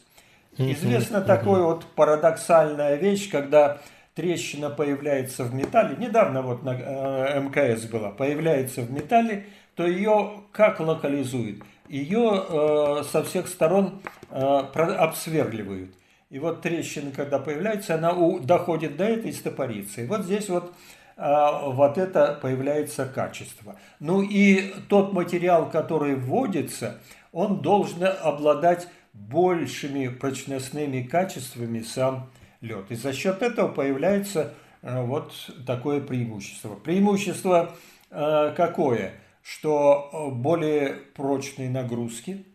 Известна 0.58 1.22
такая 1.22 1.62
вот 1.62 1.86
парадоксальная 1.96 2.96
вещь, 2.96 3.29
когда 3.29 3.79
трещина 4.15 4.70
появляется 4.70 5.43
в 5.43 5.53
металле, 5.53 5.96
недавно 5.98 6.41
вот 6.41 6.63
на 6.63 6.75
э, 6.75 7.41
МКС 7.41 7.86
была, 7.86 8.12
появляется 8.12 8.81
в 8.81 8.91
металле, 8.91 9.48
то 9.75 9.86
ее 9.86 10.43
как 10.51 10.79
локализуют? 10.79 11.63
Ее 11.89 13.03
со 13.12 13.24
всех 13.24 13.50
сторон 13.50 14.01
обсверливают. 14.29 15.91
И 16.31 16.39
вот 16.39 16.62
трещина, 16.62 17.12
когда 17.12 17.39
появляется, 17.39 17.96
она 17.96 18.13
у, 18.13 18.39
доходит 18.39 18.96
до 18.96 19.03
этой 19.03 19.34
стопорицы. 19.34 20.03
И 20.03 20.08
вот 20.08 20.22
здесь 20.22 20.48
вот 20.48 20.74
вот 21.22 21.98
это 21.98 22.40
появляется 22.42 23.06
качество. 23.06 23.75
Ну 24.00 24.22
и 24.22 24.74
тот 24.90 25.13
материал, 25.13 25.70
который 25.70 26.16
вводится, 26.16 27.00
он 27.32 27.62
должен 27.62 28.04
обладать 28.04 28.88
большими 29.13 30.08
прочностными 30.08 31.04
качествами 31.04 31.82
сам 31.82 32.30
лед. 32.62 32.86
И 32.90 32.96
за 32.96 33.13
счет 33.13 33.42
этого 33.42 33.68
появляется 33.68 34.54
а, 34.82 35.04
вот 35.04 35.34
такое 35.68 36.01
преимущество. 36.01 36.75
Преимущество 36.75 37.75
а, 38.10 38.51
какое? 38.54 39.13
Что 39.44 40.32
более 40.34 40.94
прочные 41.16 41.70
нагрузки 41.70 42.46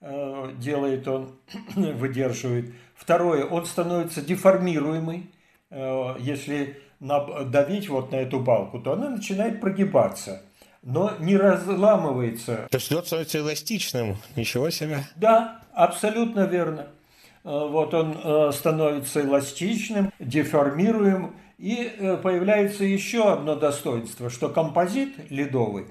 делает 0.00 1.08
он, 1.08 1.36
выдерживает 1.74 2.72
Второе, 2.98 3.46
он 3.46 3.64
становится 3.64 4.20
деформируемый. 4.20 5.30
Э, 5.70 6.16
если 6.18 6.82
давить 7.00 7.88
вот 7.88 8.12
на 8.12 8.16
эту 8.16 8.40
балку, 8.40 8.80
то 8.80 8.92
она 8.92 9.10
начинает 9.10 9.60
прогибаться, 9.60 10.42
но 10.82 11.12
не 11.18 11.36
разламывается. 11.36 12.66
То 12.70 12.76
есть 12.78 12.90
лед 12.90 13.06
становится 13.06 13.38
эластичным, 13.38 14.16
ничего 14.36 14.70
себе. 14.70 15.04
Да, 15.16 15.62
абсолютно 15.72 16.40
верно. 16.40 16.88
Э, 17.44 17.66
вот 17.68 17.94
он 17.94 18.18
э, 18.22 18.52
становится 18.52 19.20
эластичным, 19.22 20.12
деформируем, 20.18 21.34
и 21.58 22.16
появляется 22.22 22.84
еще 22.84 23.32
одно 23.32 23.56
достоинство, 23.56 24.30
что 24.30 24.48
композит 24.48 25.28
ледовый, 25.28 25.86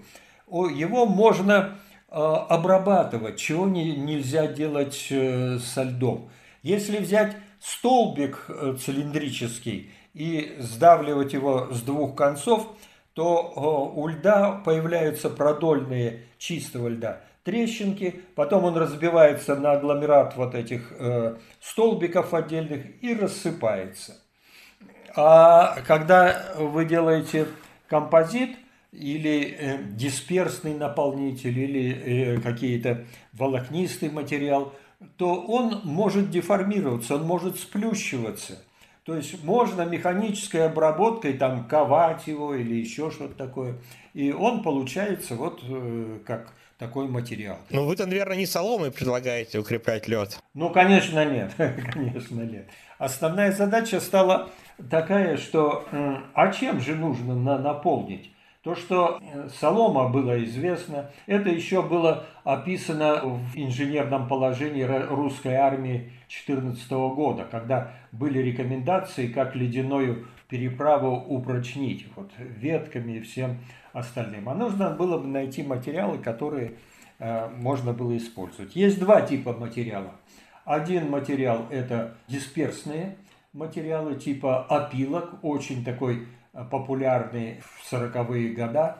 его 0.49 1.05
можно 1.05 1.75
обрабатывать, 2.09 3.35
чего 3.35 3.67
нельзя 3.67 4.47
делать 4.47 4.93
со 4.93 5.83
льдом. 5.83 6.29
Если 6.63 6.99
взять 6.99 7.35
столбик 7.59 8.45
э, 8.49 8.75
цилиндрический 8.79 9.91
и 10.17 10.55
сдавливать 10.59 11.33
его 11.33 11.67
с 11.71 11.81
двух 11.81 12.15
концов, 12.15 12.67
то 13.13 13.53
э, 13.55 13.99
у 13.99 14.07
льда 14.07 14.61
появляются 14.63 15.29
продольные 15.29 16.23
чистого 16.37 16.87
льда 16.87 17.21
трещинки, 17.43 18.23
потом 18.35 18.65
он 18.65 18.75
разбивается 18.75 19.55
на 19.55 19.71
агломерат 19.71 20.35
вот 20.35 20.53
этих 20.53 20.91
э, 20.91 21.37
столбиков 21.61 22.33
отдельных 22.33 23.01
и 23.01 23.15
рассыпается. 23.15 24.17
А 25.15 25.77
когда 25.87 26.53
вы 26.57 26.83
делаете 26.83 27.47
композит 27.87 28.57
или 28.91 29.79
дисперсный 29.91 30.73
наполнитель, 30.73 31.57
или 31.57 32.41
какие-то 32.41 33.05
волокнистый 33.33 34.09
материал– 34.09 34.73
то 35.17 35.35
он 35.41 35.81
может 35.83 36.29
деформироваться, 36.29 37.15
он 37.15 37.23
может 37.23 37.59
сплющиваться. 37.59 38.63
То 39.07 39.15
есть 39.15 39.41
можно 39.41 39.83
механической 39.83 40.65
обработкой 40.65 41.37
там 41.37 41.65
ковать 41.65 42.27
его 42.27 42.53
или 42.53 42.75
еще 42.75 43.09
что-то 43.09 43.35
такое. 43.35 43.75
И 44.13 44.33
он 44.33 44.63
получается 44.63 45.35
вот 45.35 45.61
э, 45.63 46.19
как 46.25 46.53
такой 46.77 47.07
материал. 47.07 47.57
Ну, 47.69 47.85
вы-то, 47.85 48.05
наверное, 48.05 48.35
не 48.35 48.45
соломой 48.45 48.91
предлагаете 48.91 49.59
укреплять 49.59 50.09
лед. 50.09 50.37
Ну, 50.53 50.71
конечно, 50.71 51.23
нет. 51.23 51.53
конечно, 51.93 52.41
нет. 52.41 52.67
Основная 52.97 53.53
задача 53.53 54.01
стала 54.01 54.49
такая, 54.89 55.37
что 55.37 55.85
а 56.33 56.51
чем 56.51 56.81
же 56.81 56.93
нужно 56.95 57.33
на 57.33 57.57
наполнить? 57.57 58.29
То, 58.67 58.75
что 58.75 59.21
э, 59.21 59.47
солома 59.61 60.09
было 60.09 60.43
известно, 60.43 61.09
это 61.25 61.49
еще 61.49 61.81
было 61.81 62.25
описано 62.43 63.21
в 63.23 63.55
инженерном 63.55 64.27
положении 64.27 64.83
русской 64.83 65.53
армии 65.53 66.11
14 66.27 66.91
года, 66.91 67.47
когда 67.49 67.93
были 68.11 68.39
рекомендации, 68.39 69.27
как 69.27 69.55
ледяную 69.55 70.27
переправу 70.49 71.15
упрочнить 71.15 72.07
вот, 72.17 72.29
ветками 72.37 73.13
и 73.13 73.19
всем 73.21 73.59
остальным. 73.93 74.49
А 74.49 74.53
нужно 74.53 74.89
было 74.89 75.17
бы 75.17 75.27
найти 75.27 75.63
материалы, 75.63 76.17
которые 76.17 76.73
э, 77.19 77.47
можно 77.47 77.93
было 77.93 78.17
использовать. 78.17 78.75
Есть 78.75 78.99
два 78.99 79.21
типа 79.21 79.53
материала. 79.53 80.11
Один 80.65 81.09
материал– 81.09 81.67
это 81.71 82.17
дисперсные 82.27 83.15
материалы 83.53 84.15
типа 84.15 84.65
опилок, 84.65 85.35
очень 85.41 85.85
такой 85.85 86.27
популярный 86.65 87.61
в 87.61 87.91
40-е 87.91 88.53
годы 88.53 88.93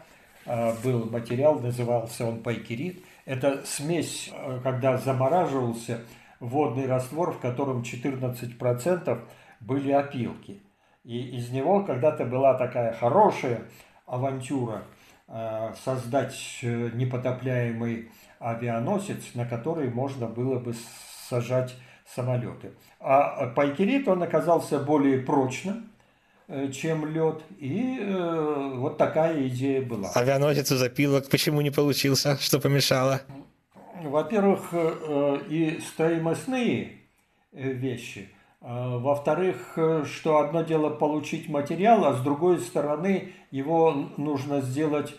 э, 0.45 0.73
был 0.83 1.09
материал, 1.09 1.59
назывался 1.59 2.25
он 2.25 2.41
пайкерит. 2.41 3.03
Это 3.25 3.65
смесь, 3.65 4.31
э, 4.33 4.59
когда 4.63 4.97
замораживался 4.97 6.01
водный 6.39 6.87
раствор, 6.87 7.31
в 7.31 7.39
котором 7.39 7.81
14% 7.81 9.19
были 9.59 9.91
опилки. 9.91 10.61
И 11.03 11.37
из 11.37 11.49
него 11.49 11.83
когда-то 11.83 12.25
была 12.25 12.53
такая 12.55 12.93
хорошая 12.93 13.61
авантюра 14.05 14.83
создать 15.83 16.37
непотопляемый 16.61 18.09
авианосец, 18.39 19.33
на 19.33 19.45
который 19.45 19.89
можно 19.89 20.27
было 20.27 20.59
бы 20.59 20.73
сажать 21.29 21.75
самолеты. 22.15 22.71
А 22.99 23.47
пайкерит, 23.47 24.07
он 24.07 24.23
оказался 24.23 24.79
более 24.79 25.19
прочным, 25.19 25.75
э, 25.75 25.96
чем 26.71 27.05
лед. 27.05 27.43
И 27.59 27.99
э, 27.99 28.71
вот 28.75 28.97
такая 28.97 29.47
идея 29.47 29.81
была. 29.81 30.09
Авианосец 30.13 30.71
из 30.71 30.79
запилок 30.79 31.29
почему 31.29 31.61
не 31.61 31.71
получился? 31.71 32.37
Что 32.37 32.59
помешало? 32.59 33.21
Во-первых, 34.01 34.69
э, 34.71 35.39
и 35.49 35.81
стоимостные 35.81 37.01
э, 37.51 37.71
вещи. 37.71 38.29
А, 38.61 38.97
во-вторых, 38.97 39.77
что 40.05 40.39
одно 40.39 40.61
дело 40.63 40.89
получить 40.89 41.49
материал, 41.49 42.05
а 42.05 42.13
с 42.13 42.21
другой 42.21 42.59
стороны 42.59 43.33
его 43.51 43.91
нужно 44.17 44.61
сделать 44.61 45.13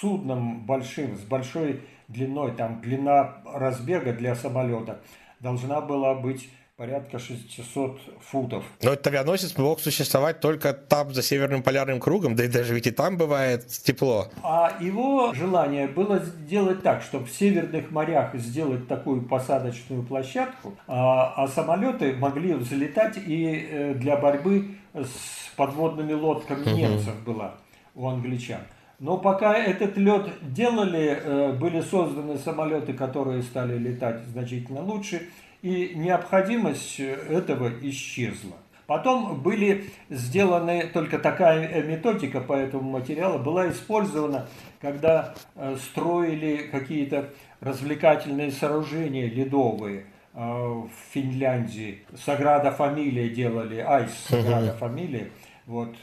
судном 0.00 0.66
большим, 0.66 1.16
с 1.16 1.20
большой 1.20 1.82
длиной, 2.08 2.52
там 2.52 2.80
длина 2.80 3.42
разбега 3.44 4.12
для 4.12 4.34
самолета 4.34 5.00
должна 5.40 5.80
была 5.80 6.14
быть 6.14 6.50
порядка 6.80 7.18
600 7.18 8.00
футов. 8.22 8.64
Но 8.82 8.92
этот 8.94 9.06
авианосец 9.08 9.54
мог 9.58 9.80
существовать 9.80 10.40
только 10.40 10.72
там, 10.72 11.12
за 11.12 11.22
Северным 11.22 11.62
полярным 11.62 12.00
кругом, 12.00 12.36
да 12.36 12.46
и 12.46 12.48
даже 12.48 12.72
ведь 12.72 12.86
и 12.86 12.90
там 12.90 13.18
бывает 13.18 13.66
тепло. 13.66 14.28
А 14.42 14.72
его 14.80 15.34
желание 15.34 15.88
было 15.88 16.20
сделать 16.20 16.82
так, 16.82 17.02
чтобы 17.02 17.26
в 17.26 17.32
северных 17.32 17.90
морях 17.90 18.34
сделать 18.34 18.88
такую 18.88 19.20
посадочную 19.20 20.02
площадку, 20.04 20.74
а, 20.86 21.34
а 21.36 21.48
самолеты 21.48 22.14
могли 22.14 22.54
взлетать 22.54 23.18
и 23.18 23.68
э, 23.70 23.94
для 23.96 24.16
борьбы 24.16 24.76
с 24.94 25.54
подводными 25.56 26.14
лодками 26.14 26.62
угу. 26.62 26.70
немцев 26.70 27.14
была 27.26 27.56
у 27.94 28.08
англичан. 28.08 28.62
Но 28.98 29.18
пока 29.18 29.54
этот 29.54 29.98
лед 29.98 30.30
делали, 30.40 31.20
э, 31.22 31.52
были 31.52 31.82
созданы 31.82 32.38
самолеты, 32.38 32.94
которые 32.94 33.42
стали 33.42 33.76
летать 33.76 34.22
значительно 34.32 34.82
лучше, 34.82 35.28
и 35.62 35.92
необходимость 35.94 37.00
этого 37.00 37.70
исчезла. 37.82 38.56
Потом 38.86 39.40
были 39.40 39.84
сделаны, 40.08 40.90
только 40.92 41.20
такая 41.20 41.80
методика 41.84 42.40
по 42.40 42.54
этому 42.54 42.90
материалу 42.90 43.38
была 43.38 43.70
использована, 43.70 44.48
когда 44.80 45.34
э, 45.54 45.76
строили 45.76 46.68
какие-то 46.72 47.30
развлекательные 47.60 48.50
сооружения 48.50 49.28
ледовые 49.28 50.06
э, 50.34 50.40
в 50.40 50.90
Финляндии. 51.12 52.02
Саграда 52.16 52.72
фамилия 52.72 53.28
делали, 53.28 53.78
Айс 53.78 54.12
Саграда 54.28 54.72
фамилия, 54.72 55.30
вот, 55.66 55.94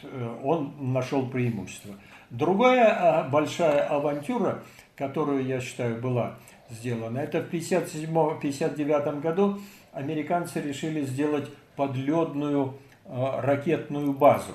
он 0.45 0.93
нашел 0.93 1.27
преимущество. 1.27 1.95
Другая 2.29 3.27
большая 3.29 3.81
авантюра, 3.81 4.63
которую, 4.95 5.45
я 5.45 5.59
считаю, 5.59 6.01
была 6.01 6.37
сделана, 6.69 7.19
это 7.19 7.41
в 7.41 7.53
1957-1959 7.53 9.21
году 9.21 9.59
американцы 9.91 10.61
решили 10.61 11.01
сделать 11.01 11.49
подледную 11.75 12.75
а, 13.05 13.41
ракетную 13.41 14.13
базу. 14.13 14.51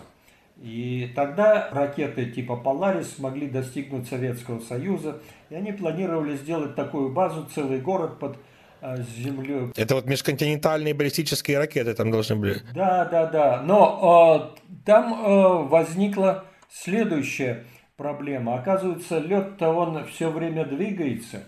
И 0.60 1.10
тогда 1.16 1.68
ракеты 1.72 2.26
типа 2.26 2.56
«Поларис» 2.56 3.16
смогли 3.16 3.48
достигнуть 3.48 4.08
Советского 4.08 4.60
Союза, 4.60 5.20
и 5.50 5.54
они 5.54 5.72
планировали 5.72 6.36
сделать 6.36 6.76
такую 6.76 7.12
базу, 7.12 7.48
целый 7.52 7.80
город 7.80 8.18
под 8.18 8.36
а, 8.80 8.96
землей. 8.96 9.72
Это 9.76 9.94
вот 9.94 10.06
межконтинентальные 10.06 10.94
баллистические 10.94 11.58
ракеты 11.58 11.94
там 11.94 12.10
должны 12.10 12.36
были? 12.36 12.56
Да, 12.74 13.04
да, 13.06 13.26
да. 13.26 13.62
Но 13.62 14.54
э, 14.56 14.76
там 14.84 15.14
э, 15.14 15.68
возникла 15.68 16.44
следующая 16.68 17.64
проблема. 17.96 18.58
Оказывается, 18.58 19.18
лед-то 19.18 19.70
он 19.70 20.04
все 20.06 20.30
время 20.30 20.64
двигается. 20.64 21.44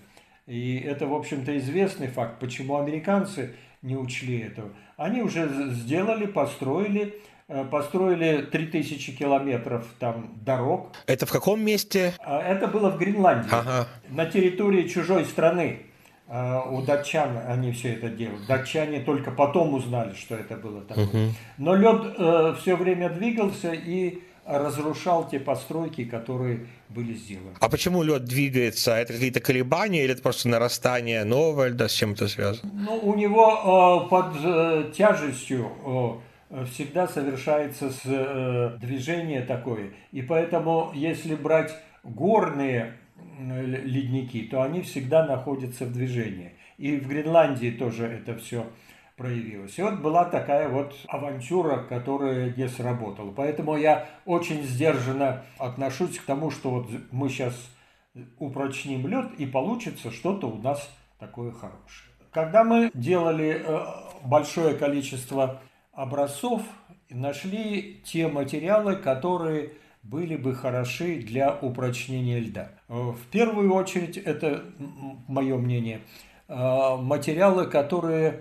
И 0.47 0.77
это, 0.79 1.07
в 1.07 1.15
общем-то, 1.15 1.57
известный 1.59 2.09
факт. 2.09 2.39
Почему 2.39 2.79
американцы 2.79 3.55
не 3.83 3.97
учли 3.97 4.41
этого? 4.41 4.71
Они 4.97 5.23
уже 5.23 5.49
сделали, 5.73 6.27
построили, 6.27 7.15
э, 7.49 7.65
построили 7.65 8.43
3000 8.43 9.17
километров 9.17 9.87
там 9.99 10.35
дорог. 10.45 10.93
Это 11.07 11.25
в 11.25 11.33
каком 11.33 11.63
месте? 11.63 12.15
А, 12.19 12.41
это 12.43 12.69
было 12.69 12.91
в 12.91 12.99
Гренландии, 12.99 13.49
ага. 13.51 13.89
на 14.11 14.27
территории 14.27 14.87
чужой 14.87 15.25
страны. 15.25 15.81
А, 16.29 16.63
у 16.71 16.83
датчан 16.83 17.39
они 17.47 17.73
все 17.73 17.95
это 17.95 18.09
делают. 18.09 18.47
Датчане 18.47 19.01
только 19.01 19.31
потом 19.31 19.75
узнали, 19.75 20.15
что 20.15 20.35
это 20.35 20.57
было 20.57 20.83
такое. 20.83 21.07
Угу. 21.07 21.19
Но 21.59 21.75
лед 21.75 22.15
э, 22.19 22.55
все 22.61 22.77
время 22.77 23.09
двигался 23.09 23.73
и 23.73 24.23
разрушал 24.47 25.29
те 25.29 25.41
постройки, 25.41 26.05
которые 26.05 26.67
были 26.89 27.15
сделаны. 27.15 27.57
А 27.61 27.69
почему 27.69 28.03
лед 28.03 28.25
двигается? 28.25 28.95
Это 28.95 29.13
какие-то 29.13 29.41
колебания 29.41 30.05
или 30.05 30.13
это 30.13 30.23
просто 30.23 30.49
нарастание 30.49 31.25
нового 31.25 31.69
льда? 31.69 31.89
С 31.89 31.93
чем 31.93 32.13
это 32.13 32.29
связано? 32.29 32.71
Ну, 32.75 32.97
у 32.99 33.15
него 33.15 34.07
э, 34.07 34.11
под 34.11 34.35
э, 34.43 34.93
тяжестью 34.97 36.21
э, 36.51 36.65
всегда 36.67 37.09
совершается 37.09 37.91
с, 37.91 38.01
э, 38.05 38.77
движение 38.81 39.43
такое. 39.43 39.91
И 40.13 40.23
поэтому, 40.23 40.93
если 40.95 41.35
брать 41.35 41.75
горные 42.03 42.95
ледники, 43.41 44.43
то 44.43 44.63
они 44.63 44.83
всегда 44.83 45.27
находятся 45.27 45.87
в 45.87 45.93
движении. 45.93 46.53
И 46.77 46.97
в 46.97 47.09
Гренландии 47.09 47.71
тоже 47.71 48.07
это 48.07 48.37
все 48.37 48.67
проявилась. 49.17 49.79
И 49.79 49.83
вот 49.83 50.01
была 50.01 50.25
такая 50.25 50.69
вот 50.69 50.95
авантюра, 51.09 51.85
которая 51.89 52.53
не 52.55 52.69
сработала. 52.69 53.31
Поэтому 53.31 53.77
я 53.77 54.09
очень 54.25 54.63
сдержанно 54.63 55.45
отношусь 55.59 56.19
к 56.19 56.25
тому, 56.25 56.51
что 56.51 56.71
вот 56.71 56.91
мы 57.11 57.29
сейчас 57.29 57.55
упрочним 58.39 59.07
лед 59.07 59.33
и 59.39 59.47
получится 59.47 60.11
что-то 60.11 60.49
у 60.49 60.61
нас 60.61 60.91
такое 61.19 61.53
хорошее. 61.53 62.11
Когда 62.33 62.65
мы 62.65 62.91
делали 62.95 63.63
э, 63.65 63.81
большое 64.25 64.75
количество 64.75 65.61
образцов, 65.93 66.63
нашли 67.09 68.03
те 68.05 68.27
материалы, 68.27 68.97
которые 68.97 69.75
были 70.03 70.37
бы 70.37 70.55
хороши 70.55 71.21
для 71.21 71.55
упрочнения 71.55 72.41
льда. 72.41 72.73
В 72.89 73.19
первую 73.31 73.73
очередь, 73.73 74.17
это 74.17 74.65
мое 75.29 75.57
мнение, 75.57 76.01
э, 76.49 76.97
материалы, 76.97 77.67
которые 77.67 78.41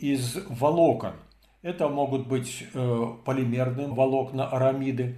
из 0.00 0.36
волокон. 0.48 1.14
Это 1.62 1.88
могут 1.88 2.28
быть 2.28 2.64
э, 2.74 3.06
полимерные 3.24 3.88
волокна, 3.88 4.48
арамиды, 4.48 5.16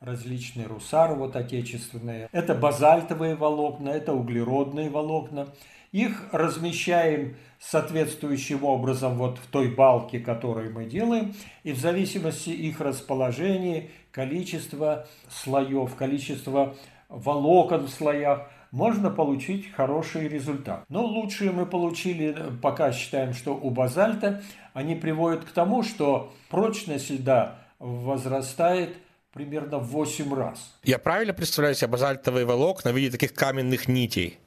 различные 0.00 0.66
русары 0.66 1.14
вот 1.14 1.36
отечественные. 1.36 2.28
Это 2.32 2.54
базальтовые 2.54 3.34
волокна, 3.34 3.90
это 3.90 4.14
углеродные 4.14 4.88
волокна. 4.88 5.48
Их 5.92 6.28
размещаем 6.32 7.36
соответствующим 7.58 8.64
образом 8.64 9.18
вот 9.18 9.38
в 9.38 9.46
той 9.48 9.74
балке, 9.74 10.20
которую 10.20 10.72
мы 10.72 10.86
делаем, 10.86 11.34
и 11.64 11.72
в 11.72 11.78
зависимости 11.78 12.50
их 12.50 12.80
расположения, 12.80 13.90
количества 14.12 15.06
слоев, 15.28 15.94
количества 15.96 16.76
волокон 17.08 17.86
в 17.86 17.90
слоях– 17.90 18.50
можно 18.70 19.10
получить 19.10 19.72
хороший 19.72 20.28
результат. 20.28 20.84
Но 20.88 21.04
лучшие 21.04 21.50
мы 21.50 21.66
получили, 21.66 22.36
пока 22.62 22.92
считаем, 22.92 23.34
что 23.34 23.54
у 23.54 23.70
базальта, 23.70 24.42
они 24.74 24.94
приводят 24.94 25.44
к 25.44 25.50
тому, 25.50 25.82
что 25.82 26.32
прочность 26.48 27.10
льда 27.10 27.58
возрастает 27.78 28.96
примерно 29.32 29.78
в 29.78 29.88
8 29.88 30.34
раз. 30.34 30.76
Я 30.84 30.98
правильно 30.98 31.32
представляю 31.32 31.74
себе 31.74 31.88
базальтовые 31.88 32.46
волокна 32.46 32.92
в 32.92 32.96
виде 32.96 33.10
таких 33.10 33.34
каменных 33.34 33.88
нитей? 33.88 34.38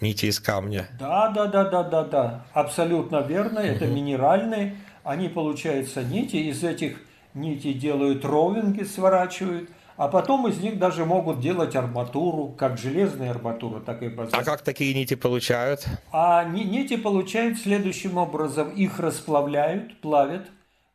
Нити 0.00 0.26
из 0.26 0.38
камня. 0.38 0.88
Да, 0.98 1.28
да, 1.30 1.46
да, 1.46 1.64
да, 1.64 1.82
да, 1.82 2.04
да. 2.04 2.46
Абсолютно 2.52 3.20
верно. 3.22 3.58
Это 3.58 3.86
минеральные. 3.86 4.76
Они, 5.02 5.28
получаются, 5.28 6.04
нити. 6.04 6.36
Из 6.36 6.62
этих 6.62 7.00
нитей 7.34 7.74
делают 7.74 8.24
ровинги, 8.24 8.84
сворачивают. 8.84 9.70
А 9.98 10.06
потом 10.06 10.46
из 10.46 10.60
них 10.60 10.78
даже 10.78 11.04
могут 11.04 11.40
делать 11.40 11.74
арматуру, 11.74 12.54
как 12.56 12.78
железная 12.78 13.32
арматура, 13.32 13.80
так 13.80 14.00
и 14.04 14.08
база. 14.08 14.30
А 14.36 14.44
как 14.44 14.62
такие 14.62 14.94
нити 14.94 15.14
получают? 15.14 15.84
А 16.12 16.44
нити 16.44 16.96
получают 16.96 17.58
следующим 17.58 18.16
образом. 18.16 18.70
Их 18.70 19.00
расплавляют, 19.00 20.00
плавят, 20.00 20.46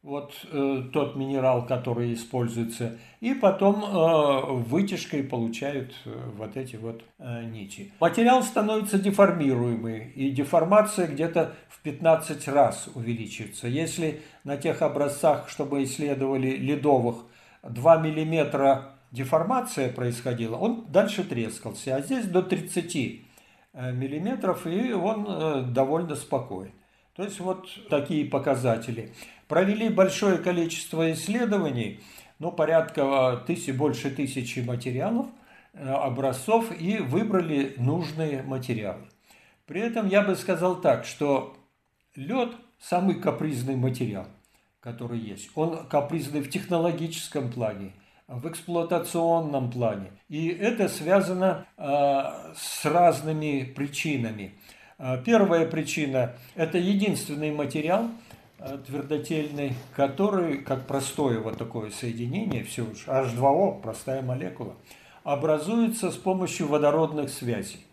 вот 0.04 0.34
э, 0.50 0.84
тот 0.94 1.18
минерал, 1.18 1.66
который 1.66 2.13
используется, 2.13 2.98
и 3.20 3.34
потом 3.34 3.84
э, 3.84 4.54
вытяжкой 4.70 5.24
получают 5.24 5.94
э, 6.06 6.30
вот 6.38 6.56
эти 6.56 6.78
вот 6.78 7.04
э, 7.20 7.44
нити. 7.44 7.92
Материал 8.00 8.42
становится 8.42 8.98
деформируемый, 8.98 10.12
и 10.12 10.30
деформация 10.32 11.08
где-то 11.08 11.56
в 11.68 11.82
15 11.82 12.48
раз 12.48 12.88
увеличивается. 12.96 13.68
Если 13.68 14.22
на 14.46 14.56
тех 14.56 14.82
образцах, 14.82 15.50
что 15.50 15.66
мы 15.66 15.84
исследовали, 15.84 16.52
ледовых, 16.56 17.26
2 17.63 17.98
миллиметра 17.98 18.93
деформация 19.13 19.93
происходила, 19.93 20.58
он 20.58 20.86
дальше 20.89 21.23
трескался. 21.23 21.95
А 21.95 22.02
здесь 22.02 22.26
до 22.26 22.41
30 22.41 22.95
э, 22.95 23.91
миллиметров, 23.93 24.67
и 24.67 24.91
он 24.91 25.26
э, 25.30 25.62
довольно 25.69 26.15
спокоен. 26.15 26.71
То 27.15 27.23
есть 27.23 27.39
вот 27.39 27.69
такие 27.89 28.26
показатели. 28.26 29.13
Провели 29.47 29.89
большое 29.89 30.39
количество 30.39 31.12
исследований, 31.13 31.99
ну, 32.39 32.52
порядка 32.52 33.43
тысячи, 33.45 33.69
больше 33.69 34.10
тысячи 34.10 34.60
материалов, 34.60 35.28
э, 35.73 35.88
образцов, 35.88 36.71
и 36.78 36.97
выбрали 36.97 37.76
нужные 37.78 38.41
материалы. 38.41 39.04
При 39.67 39.80
этом 39.80 40.08
я 40.08 40.23
бы 40.23 40.36
сказал 40.36 40.82
так, 40.82 41.06
что 41.06 41.56
лед– 42.15 42.49
самый 42.80 43.15
капризный 43.15 43.76
материал, 43.76 44.26
который 44.80 45.19
есть. 45.19 45.52
Он 45.54 45.86
капризный 45.88 46.41
в 46.41 46.49
технологическом 46.49 47.52
плане– 47.52 47.91
в 48.34 48.48
эксплуатационном 48.48 49.72
плане. 49.72 50.12
И 50.30 50.48
это 50.48 50.89
связано 50.89 51.65
э, 51.78 51.84
с 52.56 52.86
разными 52.86 53.63
причинами. 53.63 54.56
Э, 54.98 55.22
первая 55.24 55.65
причина– 55.65 56.34
это 56.56 56.78
единственный 56.78 57.52
материал 57.52 58.10
э, 58.60 58.78
твердотельный, 58.88 59.74
который, 59.96 60.60
как 60.60 60.88
простое 60.88 61.39
вот 61.39 61.58
такое 61.58 61.91
соединение, 61.91 62.63
все 62.63 62.86
лишь 62.86 63.06
H2O, 63.08 63.82
простая 63.82 64.22
молекула, 64.22 64.76
образуется 65.24 66.12
с 66.12 66.17
помощью 66.17 66.67
водородных 66.67 67.30
связей. 67.30 67.86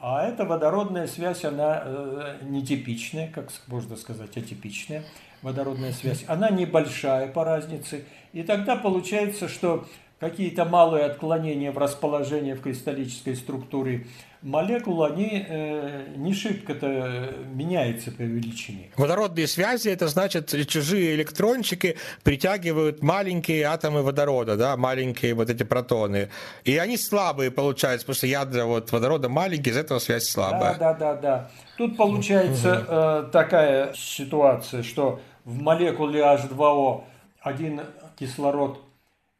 А 0.00 0.26
эта 0.26 0.44
водородная 0.44 1.06
связь, 1.06 1.44
она 1.44 1.82
э, 1.84 2.38
нетипичная, 2.42 3.30
как 3.30 3.50
можно 3.68 3.96
сказать, 3.96 4.36
атипичная 4.36 5.04
водородная 5.42 5.92
связь. 5.92 6.24
Она 6.26 6.50
небольшая 6.50 7.28
по 7.28 7.44
разнице. 7.44 8.04
И 8.32 8.42
тогда 8.42 8.76
получается, 8.76 9.48
что 9.48 9.86
какие-то 10.22 10.64
малые 10.64 11.06
отклонения 11.06 11.72
в 11.72 11.78
расположении 11.78 12.52
в 12.52 12.60
кристаллической 12.60 13.34
структуре 13.34 14.06
молекул, 14.40 15.02
они 15.02 15.44
э, 15.48 16.14
не 16.16 16.32
шибко-то 16.32 17.34
меняются 17.52 18.12
по 18.12 18.22
величине. 18.22 18.90
Водородные 18.96 19.48
связи, 19.48 19.88
это 19.88 20.06
значит, 20.06 20.54
чужие 20.68 21.16
электрончики 21.16 21.96
притягивают 22.22 23.02
маленькие 23.02 23.64
атомы 23.64 24.02
водорода, 24.02 24.56
да, 24.56 24.76
маленькие 24.76 25.34
вот 25.34 25.50
эти 25.50 25.64
протоны. 25.64 26.28
И 26.62 26.76
они 26.76 26.96
слабые 26.96 27.50
получаются, 27.50 28.06
потому 28.06 28.16
что 28.18 28.26
ядра 28.28 28.64
вот 28.64 28.92
водорода 28.92 29.28
маленькие, 29.28 29.72
из 29.72 29.76
этого 29.76 29.98
связь 29.98 30.28
слабая. 30.28 30.76
Да, 30.78 30.94
да, 30.94 31.14
да, 31.14 31.20
да. 31.20 31.50
Тут 31.76 31.96
получается 31.96 32.86
э, 32.86 33.30
такая 33.32 33.92
ситуация, 33.94 34.84
что 34.84 35.20
в 35.44 35.60
молекуле 35.60 36.20
H2O 36.20 37.04
один 37.40 37.80
кислород 38.16 38.80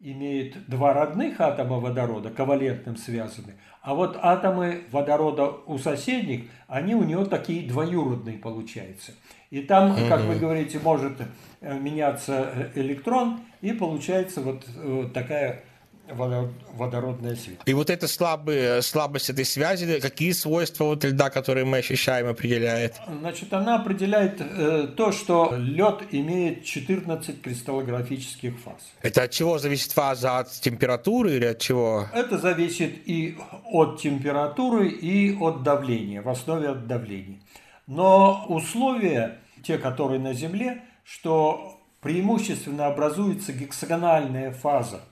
имеет 0.00 0.66
два 0.68 0.92
родных 0.94 1.40
атома 1.40 1.78
водорода, 1.78 2.30
ковалентным 2.30 2.96
связаны, 2.96 3.54
а 3.82 3.94
вот 3.94 4.18
атомы 4.20 4.82
водорода 4.90 5.48
у 5.66 5.78
соседних, 5.78 6.50
они 6.66 6.94
у 6.94 7.04
него 7.04 7.24
такие 7.24 7.68
двоюродные 7.68 8.38
получаются. 8.38 9.12
И 9.50 9.60
там, 9.62 9.94
как 10.08 10.22
вы 10.22 10.36
говорите, 10.36 10.80
может 10.82 11.18
э, 11.60 11.78
меняться 11.78 12.70
электрон, 12.74 13.40
и 13.60 13.72
получается 13.72 14.40
вот 14.40 14.64
э, 14.76 15.08
такая 15.12 15.62
водородная 16.08 17.36
связь. 17.36 17.56
И 17.64 17.74
вот 17.74 17.90
эта 17.90 18.08
слабые, 18.08 18.82
слабость 18.82 19.30
этой 19.30 19.44
связи, 19.44 20.00
какие 20.00 20.32
свойства 20.32 20.84
вот 20.84 21.04
льда, 21.04 21.30
которые 21.30 21.64
мы 21.64 21.78
ощущаем, 21.78 22.26
определяет? 22.28 23.00
Значит, 23.20 23.52
она 23.52 23.76
определяет 23.76 24.40
э, 24.40 24.88
то, 24.96 25.12
что 25.12 25.54
лед 25.56 26.02
имеет 26.10 26.64
14 26.64 27.40
кристаллографических 27.40 28.58
фаз. 28.58 28.92
Это 29.02 29.22
от 29.22 29.30
чего 29.30 29.58
зависит 29.58 29.92
фаза? 29.92 30.38
От 30.38 30.50
температуры 30.50 31.36
или 31.36 31.46
от 31.46 31.58
чего? 31.58 32.06
Это 32.12 32.38
зависит 32.38 33.08
и 33.08 33.38
от 33.70 34.00
температуры, 34.00 34.88
и 34.88 35.36
от 35.38 35.62
давления, 35.62 36.22
в 36.22 36.28
основе 36.28 36.68
от 36.68 36.86
давления. 36.86 37.40
Но 37.86 38.44
условия, 38.48 39.38
те, 39.62 39.78
которые 39.78 40.20
на 40.20 40.34
Земле, 40.34 40.82
что 41.04 41.80
преимущественно 42.00 42.86
образуется 42.86 43.52
гексагональная 43.52 44.52
фаза– 44.52 45.00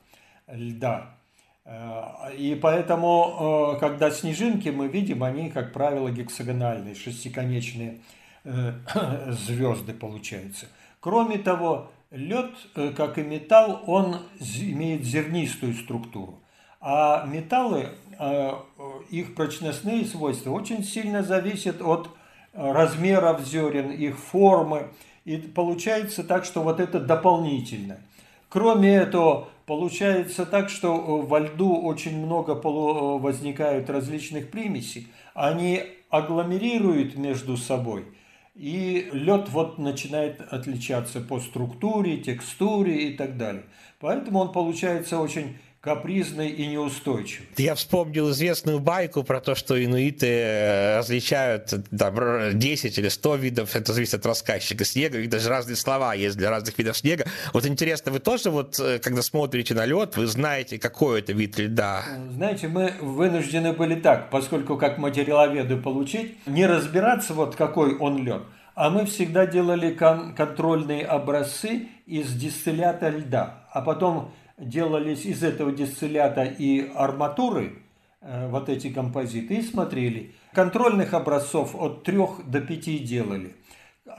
льда. 0.53 1.15
Э, 1.65 2.35
и 2.37 2.55
поэтому, 2.55 3.77
э, 3.77 3.81
когда 3.81 4.11
снежинки 4.11 4.69
мы 4.71 4.89
видим, 4.89 5.23
они, 5.23 5.51
как 5.51 5.73
правило, 5.73 6.11
гексагональные, 6.11 6.95
шестиконечные 6.95 8.01
э, 8.45 8.73
звезды 9.33 9.93
получаются. 9.93 10.67
Кроме 11.01 11.39
того, 11.39 11.91
лед, 12.11 12.51
как 12.97 13.19
и 13.19 13.23
металл, 13.23 13.83
он 13.87 14.17
имеет 14.39 15.05
зернистую 15.05 15.75
структуру. 15.75 16.41
А 16.83 17.25
металлы, 17.27 17.91
их 19.11 19.35
прочностные 19.35 20.05
свойства 20.05 20.51
очень 20.51 20.83
сильно 20.83 21.23
зависят 21.23 21.81
от 21.83 22.11
размеров 22.53 23.47
зерен, 23.47 23.91
их 23.91 24.19
формы. 24.19 24.89
И 25.25 25.37
получается 25.37 26.25
так, 26.25 26.45
что 26.45 26.63
вот 26.63 26.81
это 26.81 27.01
дополнительно. 27.01 27.99
Кроме 28.49 28.95
этого, 28.95 29.49
Получается 29.71 30.47
так, 30.47 30.69
что 30.69 30.97
э, 30.97 31.27
во 31.29 31.39
льду 31.39 31.81
очень 31.81 32.19
много 32.19 32.55
э, 32.55 32.59
возникают 32.65 33.89
различных 33.89 34.51
примесей. 34.51 35.07
Они 35.33 35.85
агломерируют 36.09 37.15
между 37.15 37.57
собой. 37.57 38.07
И 38.57 39.09
лед 39.13 39.49
вот 39.51 39.79
начинает 39.79 40.41
отличаться 40.41 41.21
по 41.21 41.39
структуре, 41.39 42.17
текстуре 42.17 43.11
и 43.11 43.17
так 43.17 43.37
далее. 43.37 43.63
Поэтому 44.01 44.41
он 44.41 44.51
получается 44.51 45.21
очень 45.21 45.57
капризный 45.81 46.51
и 46.51 46.67
неустойчивый. 46.67 47.49
Я 47.57 47.75
вспомнил 47.75 48.31
известную 48.31 48.81
байку 48.81 49.23
про 49.25 49.41
то, 49.41 49.55
что 49.55 49.83
инуиты 49.83 50.27
э, 50.27 50.99
различают 50.99 51.73
там, 51.97 52.59
10 52.59 52.99
или 52.99 53.09
100 53.09 53.37
видов, 53.37 53.75
это 53.75 53.95
зависит 53.95 54.15
от 54.15 54.27
рассказчика 54.27 54.85
снега, 54.85 55.19
и 55.19 55.27
даже 55.27 55.49
разные 55.49 55.77
слова 55.77 56.13
есть 56.13 56.37
для 56.37 56.51
разных 56.51 56.77
видов 56.77 56.99
снега. 56.99 57.25
Вот 57.55 57.65
интересно, 57.65 58.13
вы 58.13 58.19
тоже 58.19 58.51
вот, 58.51 58.79
э, 58.79 58.99
когда 58.99 59.23
смотрите 59.23 59.73
на 59.75 59.87
лед, 59.87 60.19
вы 60.19 60.27
знаете, 60.27 60.79
какой 60.79 61.21
это 61.21 61.33
вид 61.33 61.59
льда? 61.59 62.05
Знаете, 62.35 62.69
мы 62.69 62.93
вынуждены 63.01 63.73
были 63.73 63.95
так, 63.95 64.29
поскольку 64.29 64.77
как 64.77 64.99
материаловеды 64.99 65.79
получить, 65.79 66.47
не 66.47 66.67
разбираться, 66.67 67.33
вот 67.33 67.57
какой 67.57 67.97
он 67.97 68.23
лед, 68.23 68.43
а 68.75 68.91
мы 68.91 69.07
всегда 69.07 69.47
делали 69.47 69.95
кон- 69.95 70.35
контрольные 70.35 71.07
образцы 71.07 71.89
из 72.05 72.35
дистиллята 72.35 73.09
льда, 73.09 73.65
а 73.73 73.81
потом 73.81 74.35
делались 74.61 75.25
из 75.25 75.43
этого 75.43 75.73
дистиллята 75.73 76.45
и 76.45 76.91
арматуры, 76.95 77.83
э, 78.21 78.49
вот 78.49 78.69
эти 78.69 78.91
композиты, 78.93 79.55
и 79.57 79.63
смотрели. 79.63 80.35
Контрольных 80.53 81.15
образцов 81.15 81.75
от 81.75 82.05
3 82.05 82.43
до 82.47 82.61
5 82.61 83.05
делали. 83.05 83.55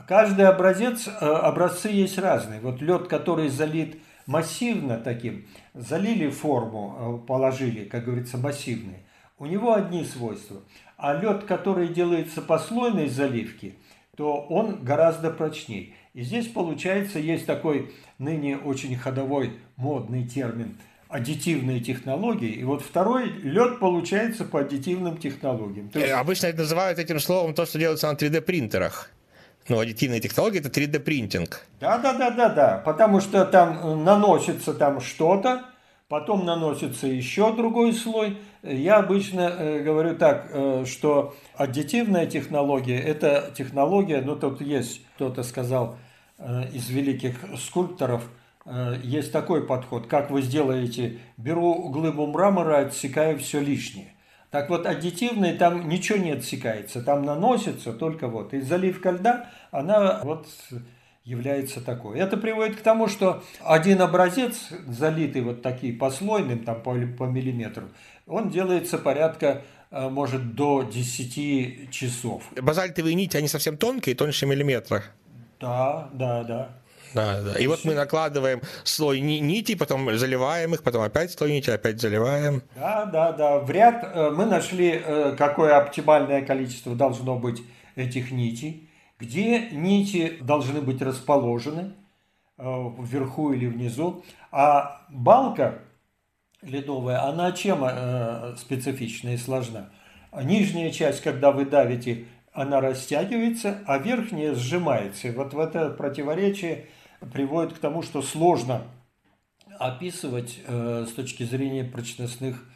Каждый 0.08 0.48
образец, 0.48 1.08
э, 1.08 1.12
образцы 1.12 1.90
есть 1.90 2.18
разные. 2.18 2.60
Вот 2.60 2.82
лед, 2.82 3.08
который 3.08 3.50
залит 3.50 3.98
массивно 4.26 4.98
таким, 4.98 5.46
залили 5.74 6.30
форму, 6.30 7.22
э, 7.24 7.28
положили, 7.28 7.86
как 7.86 8.06
говорится, 8.06 8.38
массивный, 8.38 9.06
у 9.38 9.46
него 9.46 9.74
одни 9.74 10.04
свойства. 10.06 10.62
А 10.98 11.14
лед, 11.14 11.46
который 11.46 11.88
делается 11.88 12.42
послойной 12.42 13.10
заливки, 13.10 13.76
то 14.16 14.34
он 14.34 14.84
гораздо 14.84 15.32
прочнее. 15.32 15.94
И 16.14 16.24
здесь, 16.24 16.48
получается, 16.48 17.20
есть 17.20 17.46
такой 17.46 17.92
ныне 18.18 18.58
очень 18.58 18.96
ходовой 18.96 19.54
модный 19.78 20.28
термин 20.28 20.78
аддитивные 21.12 21.82
технологии. 21.82 22.50
И 22.50 22.64
вот 22.64 22.82
второй 22.82 23.28
лед 23.28 23.80
получается 23.80 24.46
по 24.46 24.62
аддитивным 24.62 25.18
технологиям. 25.18 25.90
То 25.90 26.00
есть... 26.00 26.12
Обычно 26.12 26.48
это 26.48 26.60
называют 26.60 27.00
этим 27.00 27.20
словом 27.20 27.54
то, 27.54 27.66
что 27.66 27.78
делается 27.78 28.08
на 28.08 28.16
3D 28.16 28.42
принтерах. 28.42 29.12
Ну, 29.68 29.80
аддитивные 29.80 30.22
технологии 30.22 30.60
это 30.60 30.70
3D 30.70 31.00
принтинг. 31.00 31.66
Да, 31.80 31.98
да, 31.98 32.14
да, 32.14 32.32
да, 32.32 32.50
да. 32.50 32.78
Потому 32.78 33.20
что 33.20 33.46
там 33.46 34.04
наносится 34.04 34.74
там 34.74 35.02
что-то, 35.02 35.66
потом 36.08 36.46
наносится 36.46 37.08
еще 37.08 37.54
другой 37.54 37.94
слой, 37.94 38.38
я 38.64 38.98
обычно 38.98 39.42
э, 39.42 39.80
говорю 39.82 40.16
так, 40.16 40.48
э, 40.52 40.86
что 40.86 41.36
аддитивная 41.56 42.26
технология– 42.26 43.00
это 43.00 43.52
технология, 43.56 44.22
ну 44.22 44.36
тут 44.36 44.62
есть, 44.62 45.02
кто-то 45.16 45.44
сказал 45.44 45.98
из 46.74 46.90
великих 46.90 47.36
скульпторов, 47.56 48.24
есть 49.04 49.32
такой 49.32 49.64
подход, 49.68 50.08
как 50.08 50.32
вы 50.32 50.42
сделаете, 50.42 51.20
беру 51.38 51.90
глыбу 51.90 52.26
мрамора, 52.26 52.80
отсекаю 52.80 53.38
все 53.38 53.60
лишнее. 53.60 54.16
Так 54.52 54.70
вот, 54.70 54.86
аддитивный 54.86 55.54
там 55.54 55.88
ничего 55.88 56.18
не 56.18 56.32
отсекается, 56.32 57.02
там 57.02 57.24
наносится 57.24 57.94
только 57.94 58.28
вот. 58.28 58.54
И 58.54 58.60
заливка 58.60 59.12
льда, 59.12 59.50
она 59.72 60.20
вот 60.24 60.48
является 61.24 61.82
такой. 61.82 62.20
Это 62.20 62.38
приводит 62.38 62.78
к 62.78 62.82
тому, 62.82 63.08
что 63.08 63.44
один 63.62 64.02
образец, 64.02 64.70
залитый 64.88 65.42
вот 65.42 65.62
таким 65.62 65.98
послойным, 65.98 66.64
там 66.64 66.82
по, 66.82 66.94
по 67.18 67.24
миллиметру, 67.26 67.90
он 68.26 68.50
делается 68.50 68.98
порядка 68.98 69.62
э, 69.92 70.10
может 70.10 70.56
до 70.56 70.84
10 70.84 71.92
часов. 71.92 72.44
Базальтовые 72.60 73.14
нити, 73.14 73.38
они 73.38 73.48
совсем 73.48 73.78
тонкие, 73.78 74.16
тоньше 74.16 74.46
миллиметра. 74.46 75.04
Да, 75.60 76.10
да, 76.14 76.44
да. 76.44 76.70
Да, 77.14 77.42
да. 77.42 77.60
И 77.60 77.68
вот 77.68 77.84
мы 77.84 77.94
накладываем 77.94 78.62
слой 78.84 79.20
нити, 79.20 79.76
потом 79.76 80.18
заливаем 80.18 80.74
их, 80.74 80.82
потом 80.82 81.02
опять 81.02 81.32
слой 81.32 81.52
нити, 81.52 81.70
опять 81.70 82.00
заливаем. 82.00 82.64
Да, 82.76 83.06
да, 83.06 83.32
да. 83.34 83.60
В 83.60 83.70
ряд 83.70 84.04
э, 84.04 84.32
мы 84.32 84.46
нашли, 84.46 85.02
э, 85.06 85.36
какое 85.38 85.78
оптимальное 85.78 86.44
количество 86.44 86.96
должно 86.96 87.38
быть 87.38 87.62
этих 87.96 88.32
нитей 88.32 88.88
где 89.22 89.70
нити 89.70 90.40
должны 90.42 90.82
быть 90.82 91.02
расположены 91.02 91.94
э, 92.58 92.64
вверху 93.00 93.54
или 93.54 93.68
внизу, 93.68 94.26
а 94.52 95.06
балка 95.10 95.84
ледовая, 96.64 97.24
она 97.24 97.52
чем 97.52 97.84
э, 97.84 98.56
специфична 98.58 99.36
и 99.36 99.38
сложна? 99.38 99.92
Нижняя 100.44 100.90
часть, 100.90 101.22
когда 101.22 101.52
вы 101.52 101.66
давите, 101.66 102.26
она 102.52 102.82
растягивается, 102.82 103.84
а 103.86 104.00
верхняя 104.00 104.56
сжимается. 104.56 105.28
И 105.28 105.32
вот 105.32 105.54
в 105.54 105.60
это 105.60 105.92
противоречие 105.92 106.88
приводит 107.32 107.74
к 107.74 107.80
тому, 107.80 108.02
что 108.02 108.24
сложно 108.24 108.82
описывать 109.78 110.60
э, 110.66 111.06
с 111.08 111.14
точки 111.14 111.44
зрения 111.44 111.84
прочностных 111.84 112.68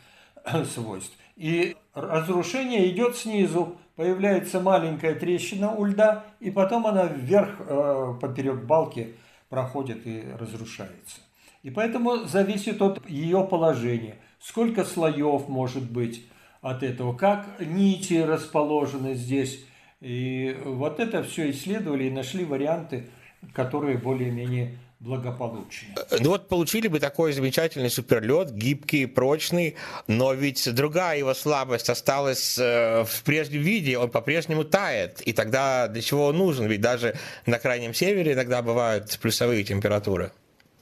свойств. 0.75 1.17
И 1.35 1.75
разрушение 1.93 2.89
идет 2.89 3.17
снизу, 3.17 3.77
появляется 3.95 4.59
маленькая 4.61 5.15
трещина 5.15 5.71
у 5.71 5.85
льда, 5.85 6.25
и 6.39 6.49
потом 6.49 6.87
она 6.87 7.05
вверх 7.05 7.55
э, 7.59 8.13
поперек 8.21 8.63
балки 8.63 9.15
проходит 9.49 10.05
и 10.05 10.23
разрушается. 10.39 11.17
И 11.63 11.71
поэтому 11.71 12.25
зависит 12.25 12.81
от 12.81 13.07
ее 13.09 13.45
положения, 13.49 14.17
сколько 14.39 14.83
слоев 14.83 15.47
может 15.49 15.91
быть 15.91 16.25
от 16.61 16.83
этого, 16.83 17.15
как 17.15 17.59
нити 17.59 18.21
расположены 18.21 19.15
здесь. 19.15 19.65
И 19.99 20.57
вот 20.63 20.99
это 20.99 21.23
все 21.23 21.49
исследовали 21.51 22.05
и 22.05 22.11
нашли 22.11 22.45
варианты, 22.45 23.09
которые 23.53 23.97
более-менее 23.97 24.77
благополучнее. 24.99 25.95
Э, 26.09 26.17
ну 26.19 26.29
вот 26.29 26.47
получили 26.47 26.87
бы 26.87 26.99
такой 26.99 27.33
замечательный 27.33 27.89
суперлет, 27.89 28.51
гибкий, 28.51 29.05
прочный, 29.05 29.75
но 30.07 30.33
ведь 30.33 30.73
другая 30.73 31.17
его 31.17 31.33
слабость 31.33 31.89
осталась 31.89 32.57
э, 32.57 33.03
в 33.03 33.23
прежнем 33.23 33.61
виде, 33.61 33.97
он 33.97 34.09
по-прежнему 34.09 34.63
тает. 34.63 35.21
И 35.21 35.33
тогда 35.33 35.87
для 35.87 36.01
чего 36.01 36.27
он 36.27 36.37
нужен? 36.37 36.67
Ведь 36.67 36.81
даже 36.81 37.15
на 37.45 37.59
крайнем 37.59 37.93
севере 37.93 38.33
иногда 38.33 38.61
бывают 38.61 39.17
плюсовые 39.21 39.63
температуры. 39.63 40.31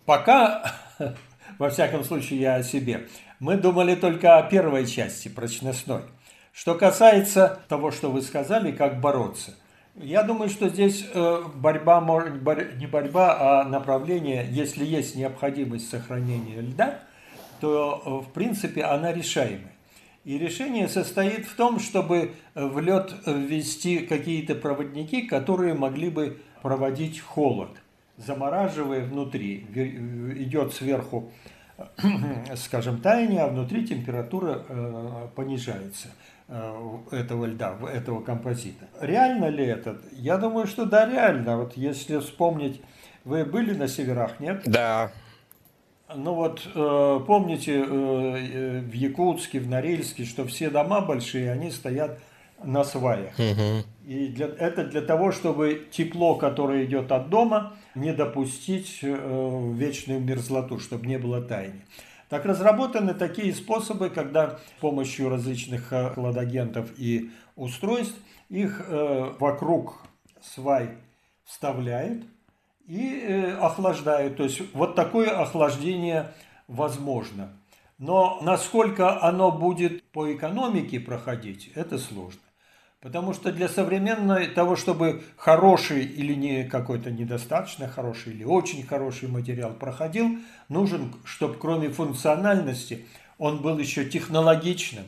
Пока, 0.06 0.76
во 1.60 1.70
всяком 1.70 2.04
случае, 2.04 2.40
я 2.40 2.56
о 2.56 2.64
себе. 2.64 3.08
Мы 3.40 3.58
думали 3.58 3.96
только 3.96 4.38
о 4.38 4.44
первой 4.44 4.86
части, 4.86 5.28
прочностной. 5.28 6.04
Что 6.54 6.76
касается 6.76 7.60
того, 7.68 7.92
что 7.92 8.12
вы 8.12 8.22
сказали, 8.22 8.72
как 8.72 9.02
бороться. 9.02 9.56
Я 9.96 10.24
думаю, 10.24 10.50
что 10.50 10.70
здесь 10.70 11.06
э, 11.14 11.44
борьба, 11.56 12.02
не 12.80 12.88
борьба, 12.88 13.62
а 13.62 13.64
направление, 13.64 14.48
если 14.50 14.84
есть 14.84 15.16
необходимость 15.16 15.88
сохранения 15.90 16.62
льда, 16.62 17.00
то 17.62 18.02
э, 18.04 18.28
в 18.28 18.34
принципе 18.34 18.84
она 18.84 19.14
решаемая. 19.14 19.72
И 20.26 20.40
решение 20.40 20.88
состоит 20.88 21.46
в 21.46 21.56
том, 21.56 21.80
чтобы 21.80 22.32
в 22.56 22.80
лед 22.80 23.14
ввести 23.26 24.00
какие-то 24.00 24.56
проводники, 24.56 25.24
которые 25.24 25.74
могли 25.74 26.10
бы 26.10 26.40
проводить 26.62 27.20
холод, 27.20 27.70
замораживая 28.18 29.06
внутри. 29.06 29.68
Идет 30.38 30.74
сверху, 30.74 31.32
скажем, 32.56 33.02
таяние, 33.02 33.42
а 33.42 33.48
внутри 33.48 33.86
температура 33.86 34.64
э, 34.68 35.28
понижается. 35.36 36.08
Э, 36.50 36.98
этого 37.12 37.46
льда, 37.46 37.78
этого 37.92 38.22
композита. 38.22 38.86
Реально 39.00 39.48
ли 39.48 39.66
это? 39.66 39.98
Я 40.12 40.38
думаю, 40.38 40.68
что 40.68 40.86
да, 40.86 41.10
реально. 41.10 41.58
Вот 41.58 41.78
если 41.78 42.20
вспомнить, 42.20 42.82
вы 43.24 43.46
были 43.46 43.74
на 43.74 43.88
северах, 43.88 44.40
нет? 44.40 44.62
Да. 44.66 45.12
Ну 46.14 46.34
вот, 46.34 46.68
э, 46.76 47.20
помните, 47.26 47.84
э, 47.88 48.80
в 48.82 48.94
Якутске, 48.94 49.62
в 49.62 49.70
Норильске, 49.70 50.26
что 50.26 50.46
все 50.46 50.70
дома 50.70 51.02
большие, 51.02 51.50
они 51.50 51.72
стоят 51.72 52.20
на 52.62 52.84
сваях. 52.84 53.34
Угу. 53.40 53.86
И 54.06 54.28
для, 54.28 54.48
это 54.48 54.84
для 54.86 55.02
того, 55.02 55.32
чтобы 55.32 55.88
тепло, 55.92 56.36
которое 56.36 56.84
идет 56.86 57.12
от 57.14 57.30
дома, 57.30 57.74
не 57.96 58.12
допустить 58.12 59.00
вечную 59.02 60.20
мерзлоту, 60.20 60.78
чтобы 60.80 61.08
не 61.08 61.18
было 61.18 61.42
таяния. 61.42 61.86
Так 62.34 62.46
разработаны 62.46 63.14
такие 63.14 63.54
способы, 63.54 64.10
когда 64.10 64.58
с 64.58 64.82
помощью 64.82 65.30
различных 65.30 65.94
э, 65.94 66.10
хладагентов 66.16 66.90
и 66.98 67.30
устройств 67.56 68.18
их 68.50 68.82
э, 68.88 69.34
вокруг 69.38 70.02
свай 70.42 70.98
вставляют 71.44 72.24
и 72.88 73.20
э, 73.22 73.56
охлаждают. 73.58 74.38
То 74.38 74.46
есть 74.46 74.64
вот 74.74 74.96
такое 74.96 75.30
охлаждение 75.30 76.34
возможно. 76.68 77.54
Но 78.00 78.40
насколько 78.42 79.22
оно 79.22 79.52
будет 79.52 80.04
по 80.06 80.34
экономике 80.34 81.00
проходить, 81.00 81.70
это 81.76 82.00
сложно. 82.00 82.42
Потому 83.04 83.34
что 83.34 83.52
для 83.52 83.68
современной 83.68 84.48
того, 84.48 84.78
чтобы 84.78 85.24
хороший 85.36 86.06
или 86.06 86.34
не 86.36 86.64
какой-то 86.64 87.12
недостаточно 87.12 87.90
хороший 87.90 88.32
или 88.32 88.46
очень 88.46 88.82
хороший 88.84 89.28
материал 89.28 89.74
проходил, 89.74 90.38
нужен, 90.70 91.14
чтобы 91.26 91.56
кроме 91.56 91.90
функциональности 91.90 93.06
он 93.38 93.62
был 93.62 93.78
еще 93.78 94.06
технологичным. 94.06 95.04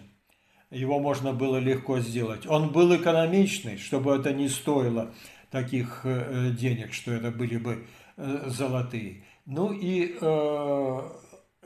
Его 0.71 0.99
можно 0.99 1.31
было 1.31 1.55
легко 1.55 2.01
сделать. 2.01 2.45
Он 2.45 2.69
был 2.69 2.93
экономичный, 2.93 3.77
чтобы 3.77 4.13
это 4.13 4.33
не 4.33 4.49
стоило 4.49 5.13
таких 5.49 6.01
э, 6.03 6.51
денег, 6.51 6.91
что 6.91 7.13
это 7.13 7.31
были 7.31 7.55
бы 7.55 7.87
э, 8.17 8.43
золотые. 8.47 9.23
Ну 9.45 9.71
и 9.71 10.17
э, 10.19 11.01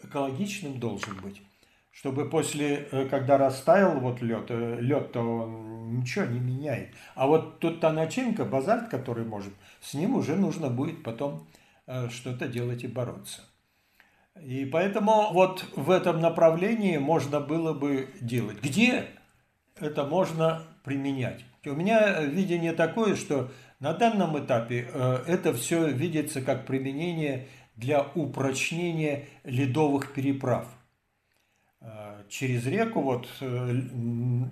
экологичным 0.03 0.79
должен 0.79 1.15
быть 1.23 1.41
чтобы 1.99 2.29
после, 2.29 2.87
э, 2.91 3.09
когда 3.09 3.37
растаял 3.37 3.99
вот 3.99 4.21
лед, 4.21 4.45
э, 4.47 4.77
лед-то 4.79 5.45
ничего 5.91 6.25
не 6.25 6.39
меняет. 6.39 6.93
А 7.13 7.27
вот 7.27 7.59
тут 7.59 7.81
та 7.81 7.91
начинка, 7.91 8.45
базальт, 8.45 8.87
который 8.87 9.25
может, 9.25 9.53
с 9.81 9.93
ним 9.93 10.15
уже 10.15 10.37
нужно 10.37 10.69
будет 10.69 11.03
потом 11.03 11.45
э, 11.87 12.07
что-то 12.09 12.47
делать 12.47 12.85
и 12.85 12.87
бороться. 12.87 13.41
И 14.41 14.63
поэтому 14.63 15.33
вот 15.33 15.65
в 15.75 15.91
этом 15.91 16.21
направлении 16.21 16.97
можно 16.97 17.41
было 17.41 17.73
бы 17.73 18.07
делать. 18.21 18.61
Где 18.61 19.07
это 19.77 20.05
можно 20.05 20.63
применять? 20.85 21.43
У 21.65 21.73
меня 21.73 22.21
видение 22.21 22.71
такое, 22.71 23.17
что 23.17 23.51
на 23.81 23.91
данном 23.91 24.39
этапе 24.39 24.87
это 25.27 25.53
все 25.53 25.89
видится 25.89 26.41
как 26.41 26.65
применение 26.65 27.47
для 27.75 28.03
упрочнения 28.15 29.25
ледовых 29.43 30.13
переправ 30.13 30.65
через 32.29 32.65
реку 32.65 33.01
вот 33.01 33.27
э, 33.41 33.71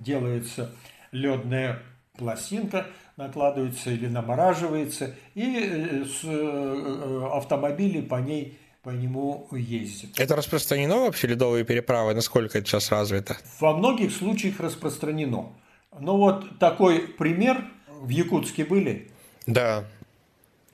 делается 0.02 0.72
ледная 1.12 1.84
пластинка, 2.18 2.88
накладывается 3.16 3.92
или 3.92 4.08
намораживается, 4.08 5.16
и 5.36 5.60
э, 5.60 6.04
э, 6.24 7.30
автомобили 7.32 8.02
по 8.02 8.16
ней 8.16 8.60
по 8.84 8.92
нему 8.92 9.50
ездят. 9.52 10.18
Это 10.18 10.36
распространено 10.36 10.98
вообще 11.00 11.28
ледовые 11.28 11.66
переправы? 11.66 12.14
Насколько 12.14 12.60
это 12.60 12.68
сейчас 12.68 12.90
развито? 12.90 13.36
Во 13.60 13.76
многих 13.76 14.14
случаях 14.14 14.62
распространено. 14.62 15.54
Но 16.00 16.16
вот 16.16 16.58
такой 16.58 17.02
пример 17.02 17.66
в 17.90 18.08
Якутске 18.08 18.64
были? 18.64 19.12
Да. 19.46 19.84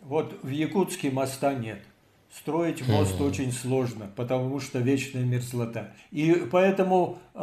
Вот 0.01 0.37
в 0.43 0.49
Якутске 0.49 1.09
моста 1.09 1.53
нет. 1.55 1.79
Строить 2.35 2.87
мост 2.87 3.19
mm. 3.19 3.27
очень 3.27 3.51
сложно, 3.51 4.09
потому 4.15 4.59
что 4.59 4.79
вечная 4.79 5.23
мерзлота. 5.23 5.93
И 6.09 6.47
поэтому 6.51 7.19
э, 7.35 7.39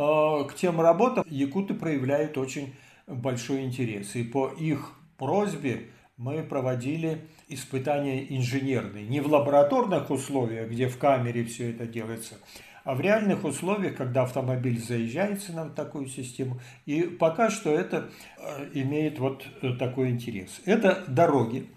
к 0.48 0.54
тем 0.56 0.80
работам 0.80 1.24
якуты 1.28 1.74
проявляют 1.74 2.36
очень 2.36 2.74
большой 3.06 3.62
интерес. 3.62 4.16
И 4.16 4.24
по 4.24 4.48
их 4.48 4.92
просьбе 5.16 5.90
мы 6.16 6.42
проводили 6.42 7.28
испытания 7.48 8.26
инженерные. 8.36 9.06
Не 9.06 9.20
в 9.20 9.28
лабораторных 9.28 10.10
условиях, 10.10 10.68
где 10.70 10.88
в 10.88 10.98
камере 10.98 11.44
все 11.44 11.70
это 11.70 11.86
делается, 11.86 12.34
а 12.82 12.94
в 12.94 13.00
реальных 13.00 13.44
условиях, 13.44 13.96
когда 13.96 14.22
автомобиль 14.22 14.80
заезжается 14.80 15.52
на 15.52 15.68
такую 15.68 16.06
систему, 16.08 16.60
и 16.86 17.02
пока 17.02 17.50
что 17.50 17.70
это 17.70 18.10
э, 18.38 18.70
имеет 18.74 19.20
вот 19.20 19.46
э, 19.62 19.72
такой 19.74 20.10
интерес. 20.10 20.60
Это 20.64 21.04
дороги. 21.06 21.68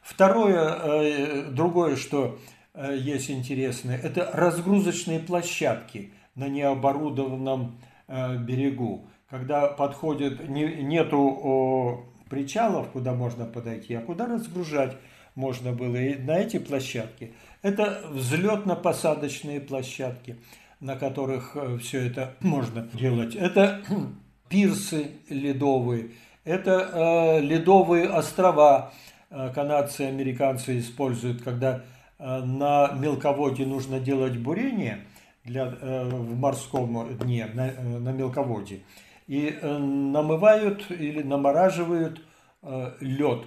Второе, 0.00 0.78
э, 0.82 1.42
другое, 1.50 1.96
что 1.96 2.38
есть 2.74 3.30
интересное, 3.30 3.98
это 3.98 4.30
разгрузочные 4.32 5.20
площадки 5.20 6.12
на 6.34 6.48
необорудованном 6.48 7.78
берегу. 8.08 9.08
Когда 9.28 9.68
подходит, 9.68 10.48
нету 10.48 12.08
причалов, 12.32 12.88
куда 12.88 13.12
можно 13.12 13.44
подойти, 13.44 13.94
а 13.94 14.00
куда 14.00 14.26
разгружать 14.26 14.96
можно 15.34 15.72
было. 15.72 15.96
И 15.96 16.14
на 16.16 16.38
эти 16.38 16.58
площадки 16.58 17.34
это 17.60 18.02
взлетно-посадочные 18.10 19.60
площадки, 19.60 20.36
на 20.80 20.96
которых 20.96 21.52
э, 21.54 21.78
все 21.78 22.06
это 22.06 22.34
можно 22.40 22.88
делать. 22.94 23.34
Это 23.34 23.82
пирсы 24.48 25.12
ледовые, 25.28 26.12
это 26.44 26.90
э, 26.92 27.40
ледовые 27.40 28.08
острова 28.08 28.92
э, 29.30 29.52
канадцы 29.54 30.04
и 30.04 30.06
американцы 30.06 30.78
используют, 30.78 31.42
когда 31.42 31.76
э, 31.76 31.80
на 32.22 32.92
мелководье 32.92 33.66
нужно 33.66 34.00
делать 34.00 34.36
бурение 34.36 35.04
для, 35.44 35.66
э, 35.66 36.08
в 36.08 36.38
морском 36.38 37.16
дне, 37.18 37.46
на, 37.54 37.68
э, 37.68 37.98
на 37.98 38.10
мелководье, 38.10 38.80
и 39.26 39.58
э, 39.60 39.78
намывают 39.78 40.90
или 40.90 41.22
намораживают 41.22 42.20
э, 42.62 42.92
лед, 43.00 43.44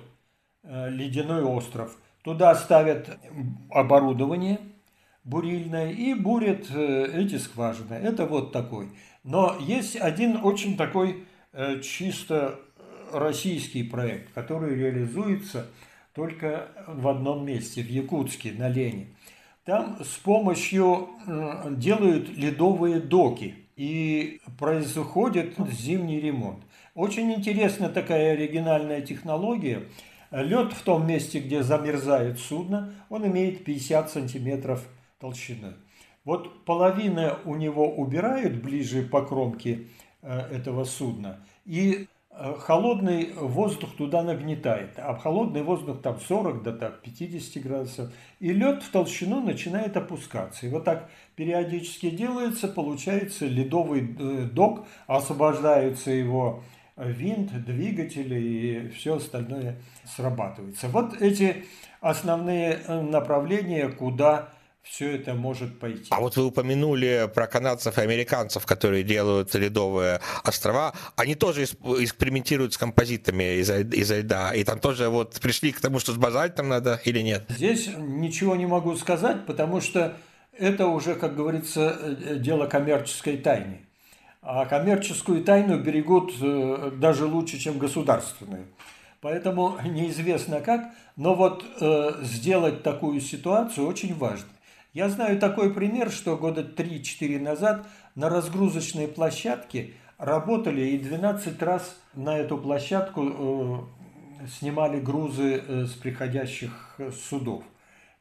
э, 0.64 0.90
ледяной 0.90 1.44
остров– 1.44 1.98
Туда 2.26 2.56
ставят 2.56 3.20
оборудование 3.70 4.60
бурильное 5.24 5.92
и 5.92 6.16
бурят 6.16 6.66
э, 6.72 7.22
эти 7.22 7.38
скважины. 7.38 7.94
Это 7.94 8.26
вот 8.26 8.52
такой. 8.52 8.90
Но 9.24 9.56
есть 9.60 9.96
один 9.96 10.40
очень 10.44 10.76
такой 10.76 11.28
э, 11.54 11.82
чисто 11.82 12.60
российский 13.14 13.84
проект, 13.84 14.34
который 14.34 14.76
реализуется 14.76 15.68
только 16.16 16.70
в 16.88 17.08
одном 17.08 17.46
месте, 17.46 17.84
в 17.84 17.90
Якутске, 17.90 18.54
на 18.54 18.70
Лене. 18.70 19.08
Там 19.66 19.98
с 20.04 20.18
помощью 20.18 21.10
делают 21.72 22.30
ледовые 22.38 23.00
доки 23.00 23.56
и 23.76 24.40
происходит 24.58 25.56
зимний 25.72 26.20
ремонт. 26.20 26.64
Очень 26.94 27.34
интересная 27.34 27.90
такая 27.90 28.34
оригинальная 28.34 29.02
технология– 29.02 29.84
Лед 30.32 30.74
в 30.74 30.84
том 30.84 31.08
месте, 31.08 31.40
где 31.40 31.64
замерзает 31.64 32.40
судно, 32.40 32.94
он 33.10 33.26
имеет 33.28 33.64
50 33.64 34.10
сантиметров 34.10 34.86
толщины. 35.20 35.76
Вот 36.26 36.66
половина 36.66 37.38
у 37.46 37.56
него 37.56 37.90
убирают 37.90 38.62
ближе 38.62 39.04
по 39.04 39.24
кромке 39.24 39.88
э, 40.22 40.40
этого 40.52 40.84
судна, 40.84 41.40
и 41.66 42.08
холодный 42.60 43.34
воздух 43.34 43.96
туда 43.96 44.24
нагнетает. 44.24 44.92
А 44.98 45.16
холодный 45.16 45.64
воздух 45.64 46.02
там 46.02 46.20
40 46.20 46.64
до 46.64 46.74
так, 46.74 47.02
50 47.02 47.64
градусов. 47.64 48.12
И 48.40 48.52
лед 48.52 48.84
в 48.84 48.92
толщину 48.92 49.42
начинает 49.42 49.96
опускаться. 49.96 50.66
И 50.66 50.70
вот 50.70 50.84
так 50.84 51.10
периодически 51.36 52.10
делается, 52.10 52.68
получается 52.68 53.46
ледовый 53.46 54.16
э, 54.20 54.44
док, 54.52 54.86
освобождаются 55.08 56.12
его 56.12 56.64
винт, 56.98 57.52
двигатели 57.66 58.40
и 58.40 58.90
все 58.90 59.18
остальное 59.18 59.78
срабатывается. 60.06 60.88
Вот 60.88 61.22
эти 61.22 61.66
основные 62.02 62.80
э, 62.88 63.02
направления, 63.02 63.90
куда 63.90 64.50
все 64.86 65.16
это 65.16 65.34
может 65.34 65.80
пойти. 65.80 66.08
А 66.12 66.20
вот 66.20 66.38
вы 66.38 66.46
упомянули 66.46 67.30
про 67.34 67.48
канадцев 67.48 67.98
и 67.98 68.02
американцев, 68.02 68.66
которые 68.66 69.04
делают 69.04 69.54
ледовые 69.56 70.22
острова. 70.44 70.94
Они 71.16 71.36
тоже 71.36 71.64
экспериментируют 71.64 72.74
с 72.74 72.78
композитами 72.78 73.60
из, 73.60 73.70
из 73.70 74.12
льда. 74.12 74.54
И 74.54 74.64
там 74.64 74.80
тоже 74.80 75.10
вот 75.10 75.40
пришли 75.42 75.72
к 75.72 75.82
тому, 75.82 76.00
что 76.00 76.14
с 76.14 76.18
базальтом 76.18 76.70
надо 76.70 77.02
или 77.04 77.20
нет? 77.20 77.46
Здесь 77.50 77.90
ничего 77.98 78.56
не 78.56 78.66
могу 78.66 78.96
сказать, 78.96 79.46
потому 79.46 79.82
что 79.82 80.16
это 80.58 80.88
уже, 80.88 81.16
как 81.16 81.36
говорится, 81.36 81.98
э, 82.00 82.36
дело 82.38 82.68
коммерческой 82.68 83.38
тайны 83.38 83.82
а 84.46 84.66
коммерческую 84.66 85.44
тайну 85.44 85.80
берегут 85.80 86.34
э, 86.40 86.92
даже 86.98 87.26
лучше, 87.26 87.58
чем 87.58 87.80
государственную. 87.80 88.68
Поэтому 89.20 89.78
неизвестно 89.84 90.62
как, 90.62 90.94
но 91.16 91.34
вот 91.34 91.66
э, 91.82 92.12
сделать 92.22 92.84
такую 92.84 93.20
ситуацию 93.22 93.88
очень 93.88 94.14
важно. 94.14 94.48
Я 94.96 95.10
знаю 95.10 95.40
такой 95.40 95.72
пример, 95.72 96.10
что 96.10 96.36
года 96.38 96.62
3-4 96.62 97.40
назад 97.40 97.86
на 98.16 98.30
разгрузочной 98.30 99.08
площадке 99.08 99.94
работали 100.18 100.82
и 100.82 100.98
12 100.98 101.62
раз 101.62 101.96
на 102.16 102.36
эту 102.36 102.58
площадку 102.58 103.22
э, 103.28 104.48
снимали 104.48 105.00
грузы 105.00 105.62
э, 105.68 105.86
с 105.86 105.92
приходящих 105.92 107.00
судов. 107.30 107.64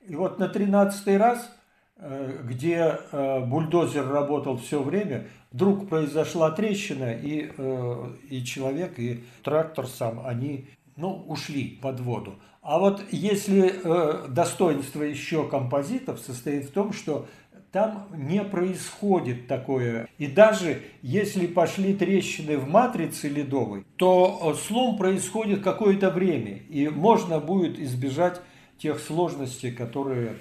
И 0.06 0.14
вот 0.14 0.38
на 0.38 0.48
13 0.48 1.16
раз 1.16 1.48
Э, 1.96 2.40
где 2.42 2.98
э, 3.12 3.40
бульдозер 3.46 4.08
работал 4.08 4.56
все 4.58 4.82
время, 4.82 5.28
вдруг 5.52 5.88
произошла 5.88 6.50
трещина, 6.50 7.12
и, 7.14 7.52
э, 7.56 8.06
и 8.28 8.44
человек, 8.44 8.98
и 8.98 9.22
трактор 9.44 9.86
сам, 9.86 10.26
они 10.26 10.66
ну, 10.96 11.24
ушли 11.26 11.78
под 11.82 12.00
воду. 12.00 12.34
А 12.62 12.78
вот 12.78 13.02
если 13.10 14.28
достоинство 14.28 15.02
еще 15.02 15.48
композитов 15.48 16.18
состоит 16.18 16.64
в 16.64 16.72
том, 16.72 16.92
что 16.92 17.26
там 17.72 18.06
не 18.14 18.42
происходит 18.44 19.48
такое. 19.48 20.08
И 20.16 20.28
даже 20.28 20.82
если 21.02 21.48
пошли 21.48 21.92
трещины 21.92 22.56
в 22.56 22.68
матрице 22.68 23.28
ледовой, 23.28 23.84
то 23.96 24.54
слом 24.54 24.96
происходит 24.96 25.62
какое-то 25.62 26.10
время, 26.10 26.58
и 26.68 26.88
можно 26.88 27.40
будет 27.40 27.80
избежать 27.80 28.40
тех 28.78 29.00
сложностей, 29.00 29.72
которые 29.72 30.36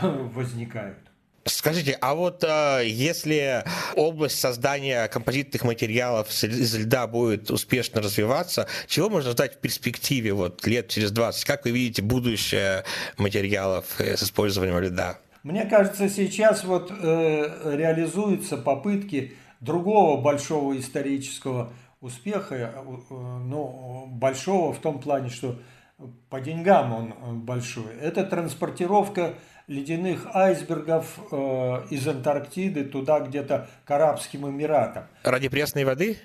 возникают. 0.00 1.03
Скажите, 1.46 1.98
а 2.00 2.14
вот 2.14 2.42
а, 2.42 2.80
если 2.80 3.64
область 3.96 4.40
создания 4.40 5.08
композитных 5.08 5.62
материалов 5.64 6.30
из 6.42 6.74
льда 6.74 7.06
будет 7.06 7.50
успешно 7.50 8.00
развиваться, 8.00 8.66
чего 8.86 9.10
можно 9.10 9.32
ждать 9.32 9.54
в 9.54 9.58
перспективе 9.58 10.32
вот 10.32 10.66
лет 10.66 10.88
через 10.88 11.10
20? 11.10 11.44
Как 11.44 11.64
вы 11.64 11.72
видите 11.72 12.00
будущее 12.00 12.84
материалов 13.18 13.84
э, 13.98 14.16
с 14.16 14.22
использованием 14.22 14.78
льда? 14.78 15.18
Мне 15.42 15.66
кажется, 15.66 16.08
сейчас 16.08 16.64
вот 16.64 16.90
э, 16.90 17.76
реализуются 17.76 18.56
попытки 18.56 19.34
другого 19.60 20.20
большого 20.20 20.78
исторического 20.78 21.72
успеха, 22.00 22.54
э, 22.54 22.70
ну, 23.10 24.06
большого 24.08 24.72
в 24.72 24.78
том 24.78 24.98
плане, 24.98 25.28
что 25.28 25.58
по 26.30 26.40
деньгам 26.40 26.92
он 26.92 27.12
э, 27.12 27.32
большой. 27.32 27.94
Это 28.00 28.24
транспортировка 28.24 29.34
ледяных 29.66 30.26
айсбергов 30.34 31.18
э, 31.30 31.86
из 31.90 32.06
Антарктиды 32.06 32.84
туда 32.84 33.20
где-то 33.20 33.68
к 33.84 33.90
Арабским 33.90 34.48
Эмиратам. 34.48 35.04
Ради 35.22 35.48
пресной 35.48 35.84
воды? 35.84 36.18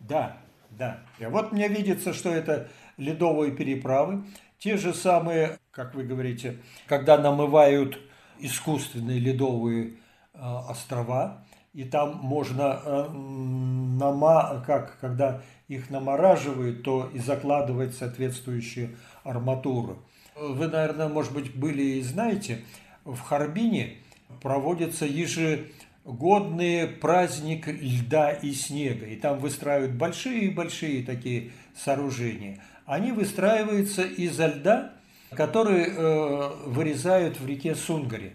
Да, 0.00 0.38
да. 0.70 1.00
И 1.18 1.26
вот 1.26 1.52
мне 1.52 1.68
видится, 1.68 2.12
что 2.12 2.30
это 2.30 2.68
ледовые 2.96 3.52
переправы. 3.52 4.24
Те 4.58 4.76
же 4.76 4.94
самые, 4.94 5.58
как 5.70 5.94
вы 5.94 6.04
говорите, 6.04 6.58
когда 6.86 7.18
намывают 7.18 7.98
искусственные 8.38 9.18
ледовые 9.18 9.94
э, 10.32 10.38
острова, 10.40 11.44
и 11.74 11.84
там 11.84 12.16
можно, 12.22 12.80
э, 12.82 13.08
нама, 13.10 14.64
как, 14.66 14.98
когда 14.98 15.42
их 15.68 15.90
намораживают, 15.90 16.82
то 16.82 17.10
и 17.12 17.18
закладывать 17.18 17.94
соответствующие 17.94 18.96
арматуры. 19.24 19.96
Вы, 20.38 20.68
наверное, 20.68 21.08
может 21.08 21.32
быть, 21.32 21.54
были 21.54 21.82
и 21.82 22.02
знаете, 22.02 22.62
в 23.04 23.18
Харбине 23.20 23.96
проводится 24.42 25.06
ежегодный 25.06 26.86
праздник 26.88 27.68
льда 27.68 28.32
и 28.32 28.52
снега. 28.52 29.06
И 29.06 29.16
там 29.16 29.38
выстраивают 29.38 29.92
большие-большие 29.92 31.04
такие 31.04 31.52
сооружения. 31.74 32.62
Они 32.84 33.12
выстраиваются 33.12 34.02
из-за 34.02 34.48
льда, 34.48 34.92
который 35.30 35.86
э, 35.88 36.50
вырезают 36.66 37.40
в 37.40 37.46
реке 37.46 37.74
Сунгаре. 37.74 38.34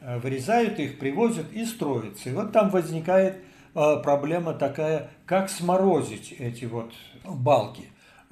Э, 0.00 0.18
вырезают 0.18 0.78
их, 0.78 0.98
привозят 0.98 1.50
и 1.52 1.64
строятся. 1.64 2.28
И 2.28 2.32
вот 2.34 2.52
там 2.52 2.68
возникает 2.68 3.38
э, 3.74 3.96
проблема 4.02 4.52
такая, 4.52 5.10
как 5.24 5.48
сморозить 5.48 6.32
эти 6.38 6.66
вот 6.66 6.92
балки. 7.24 7.84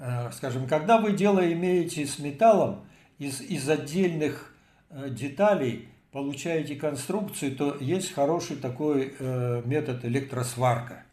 Э, 0.05 0.33
скажем, 0.33 0.67
когда 0.67 0.99
вы 0.99 1.13
дело 1.13 1.41
имеете 1.53 2.05
с 2.07 2.19
металлом, 2.19 2.85
из, 3.21 3.41
из 3.41 3.69
отдельных 3.69 4.53
э, 4.91 5.09
деталей 5.11 5.89
получаете 6.11 6.75
конструкцию, 6.75 7.55
то 7.55 7.77
есть 7.79 8.13
хороший 8.13 8.57
такой 8.57 9.15
э, 9.17 9.63
метод 9.65 10.05
электросварка. 10.05 11.05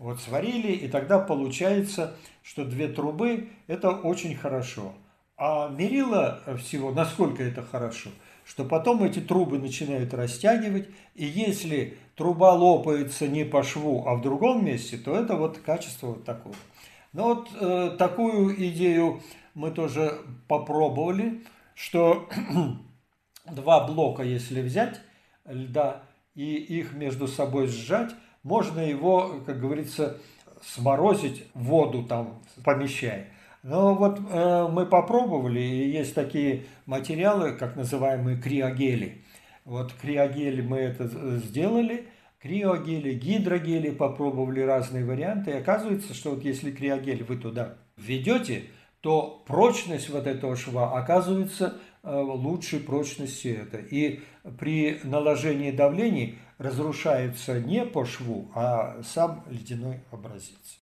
Вот 0.00 0.20
сварили, 0.20 0.72
и 0.72 0.88
тогда 0.88 1.20
получается, 1.20 2.16
что 2.42 2.64
две 2.64 2.88
трубы– 2.88 3.50
это 3.68 3.90
очень 3.90 4.34
хорошо. 4.34 4.92
А 5.36 5.68
мерило 5.68 6.40
всего, 6.58 6.90
насколько 6.90 7.44
это 7.44 7.62
хорошо, 7.62 8.10
что 8.44 8.64
потом 8.64 9.04
эти 9.04 9.20
трубы 9.20 9.60
начинают 9.60 10.12
растягивать, 10.14 10.88
и 11.14 11.24
если 11.24 11.96
труба 12.16 12.52
лопается 12.54 13.28
не 13.28 13.44
по 13.44 13.62
шву, 13.62 14.02
а 14.04 14.16
в 14.16 14.20
другом 14.20 14.64
месте, 14.64 14.96
то 14.96 15.14
это 15.14 15.36
вот 15.36 15.58
качество 15.58 16.08
вот 16.08 16.24
такого. 16.24 16.56
Но 17.12 17.34
вот 17.34 17.48
э, 17.60 17.96
такую 17.98 18.54
идею 18.68 19.20
мы 19.54 19.70
тоже 19.70 20.18
попробовали, 20.48 21.44
что 21.74 22.28
два 23.50 23.86
блока, 23.86 24.22
если 24.22 24.62
взять 24.62 25.00
льда 25.44 26.02
и 26.34 26.54
их 26.54 26.94
между 26.94 27.28
собой 27.28 27.66
сжать, 27.66 28.12
можно 28.42 28.80
его, 28.80 29.40
как 29.44 29.60
говорится, 29.60 30.18
сморозить 30.62 31.44
воду 31.54 32.04
там 32.04 32.42
помещая. 32.64 33.28
Но 33.62 33.94
вот 33.94 34.18
э, 34.18 34.68
мы 34.68 34.86
попробовали, 34.86 35.60
и 35.60 35.90
есть 35.90 36.14
такие 36.14 36.64
материалы, 36.86 37.52
как 37.52 37.76
называемые 37.76 38.40
криогели. 38.40 39.24
Вот 39.64 39.92
криогели 39.92 40.62
мы 40.62 40.78
это 40.78 41.06
сделали, 41.38 42.08
криогели, 42.42 43.14
гидрогели, 43.14 43.90
попробовали 43.90 44.60
разные 44.60 45.04
варианты. 45.04 45.52
И 45.52 45.54
оказывается, 45.54 46.12
что 46.12 46.30
вот 46.30 46.44
если 46.44 46.72
криогель 46.72 47.22
вы 47.22 47.36
туда 47.36 47.76
введете, 47.96 48.64
то 49.00 49.42
прочность 49.46 50.10
вот 50.10 50.26
этого 50.26 50.56
шва 50.56 50.98
оказывается 50.98 51.78
э, 52.02 52.14
лучшей 52.14 52.80
прочности 52.80 53.48
это. 53.48 53.78
И 53.78 54.20
при 54.58 55.00
наложении 55.04 55.70
давлений 55.70 56.38
разрушается 56.58 57.60
не 57.60 57.84
по 57.84 58.04
шву, 58.04 58.50
а 58.54 59.02
сам 59.02 59.44
ледяной 59.48 60.00
образец. 60.10 60.80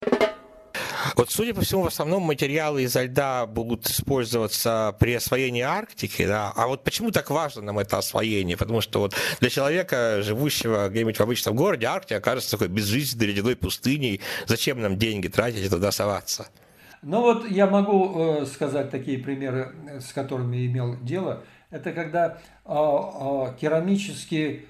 Вот, 1.14 1.30
судя 1.30 1.54
по 1.54 1.60
всему, 1.60 1.82
в 1.82 1.86
основном 1.86 2.22
материалы 2.22 2.82
изо 2.82 3.02
льда 3.02 3.46
будут 3.46 3.86
использоваться 3.86 4.96
при 4.98 5.14
освоении 5.14 5.62
Арктики, 5.62 6.26
да. 6.26 6.52
А 6.56 6.66
вот 6.66 6.84
почему 6.84 7.10
так 7.10 7.30
важно 7.30 7.62
нам 7.62 7.78
это 7.78 7.98
освоение? 7.98 8.56
Потому 8.56 8.80
что 8.80 9.00
вот 9.00 9.14
для 9.40 9.50
человека, 9.50 10.22
живущего 10.22 10.88
где-нибудь 10.88 11.18
в 11.18 11.22
обычном 11.22 11.54
городе, 11.54 11.86
Арктика 11.86 12.20
кажется 12.20 12.52
такой 12.52 12.68
безжизненной 12.68 13.26
ледяной 13.26 13.56
пустыней. 13.56 14.20
Зачем 14.46 14.80
нам 14.80 14.96
деньги 14.96 15.28
тратить 15.28 15.64
и 15.64 15.68
туда 15.68 15.92
соваться? 15.92 16.48
Ну 17.02 17.20
вот 17.20 17.48
я 17.48 17.66
могу 17.66 18.40
э, 18.40 18.46
сказать 18.46 18.90
такие 18.90 19.18
примеры, 19.18 19.72
с 20.00 20.12
которыми 20.12 20.66
имел 20.66 20.96
дело. 21.00 21.44
Это 21.70 21.92
когда 21.92 22.38
э, 22.64 22.72
э, 22.74 23.54
керамические 23.60 24.64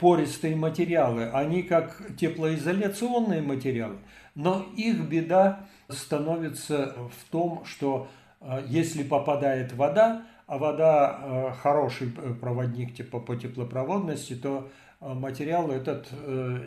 пористые 0.00 0.56
материалы, 0.56 1.28
они 1.30 1.62
как 1.62 2.00
теплоизоляционные 2.18 3.42
материалы, 3.42 3.96
но 4.34 4.66
их 4.74 5.00
беда 5.00 5.66
становится 5.88 6.94
в 6.96 7.30
том, 7.30 7.64
что 7.64 8.08
э, 8.40 8.64
если 8.66 9.02
попадает 9.02 9.72
вода, 9.72 10.22
а 10.46 10.58
вода 10.58 11.20
э, 11.20 11.52
хороший 11.62 12.08
проводник 12.08 12.94
типа 12.94 13.20
по 13.20 13.36
теплопроводности, 13.36 14.34
то 14.34 14.70
э, 15.00 15.12
материал 15.12 15.70
этот 15.70 16.08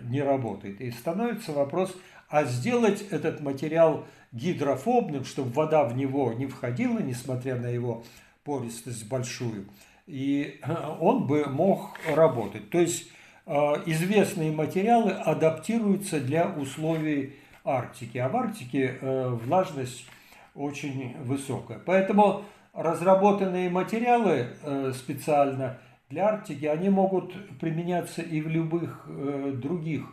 не 0.05 0.21
работает. 0.21 0.81
И 0.81 0.91
становится 0.91 1.51
вопрос, 1.51 1.95
а 2.29 2.43
сделать 2.45 3.01
этот 3.09 3.41
материал 3.41 4.05
гидрофобным, 4.31 5.25
чтобы 5.25 5.51
вода 5.51 5.83
в 5.83 5.95
него 5.95 6.33
не 6.33 6.45
входила, 6.45 6.99
несмотря 6.99 7.55
на 7.55 7.67
его 7.67 8.03
пористость 8.43 9.07
большую, 9.09 9.65
и 10.05 10.61
он 10.99 11.25
бы 11.25 11.45
мог 11.45 11.97
работать. 12.07 12.69
То 12.69 12.79
есть 12.79 13.11
известные 13.47 14.51
материалы 14.51 15.11
адаптируются 15.11 16.19
для 16.19 16.47
условий 16.47 17.35
Арктики. 17.63 18.17
А 18.17 18.29
в 18.29 18.35
Арктике 18.35 18.97
э, 18.99 19.29
влажность 19.29 20.05
очень 20.55 21.15
высокая. 21.23 21.79
Поэтому 21.85 22.43
разработанные 22.73 23.69
материалы 23.69 24.47
э, 24.63 24.93
специально 24.95 25.77
для 26.09 26.27
Арктики, 26.27 26.65
они 26.65 26.89
могут 26.89 27.33
применяться 27.59 28.21
и 28.21 28.41
в 28.41 28.47
любых 28.47 29.05
э, 29.07 29.53
других 29.55 30.05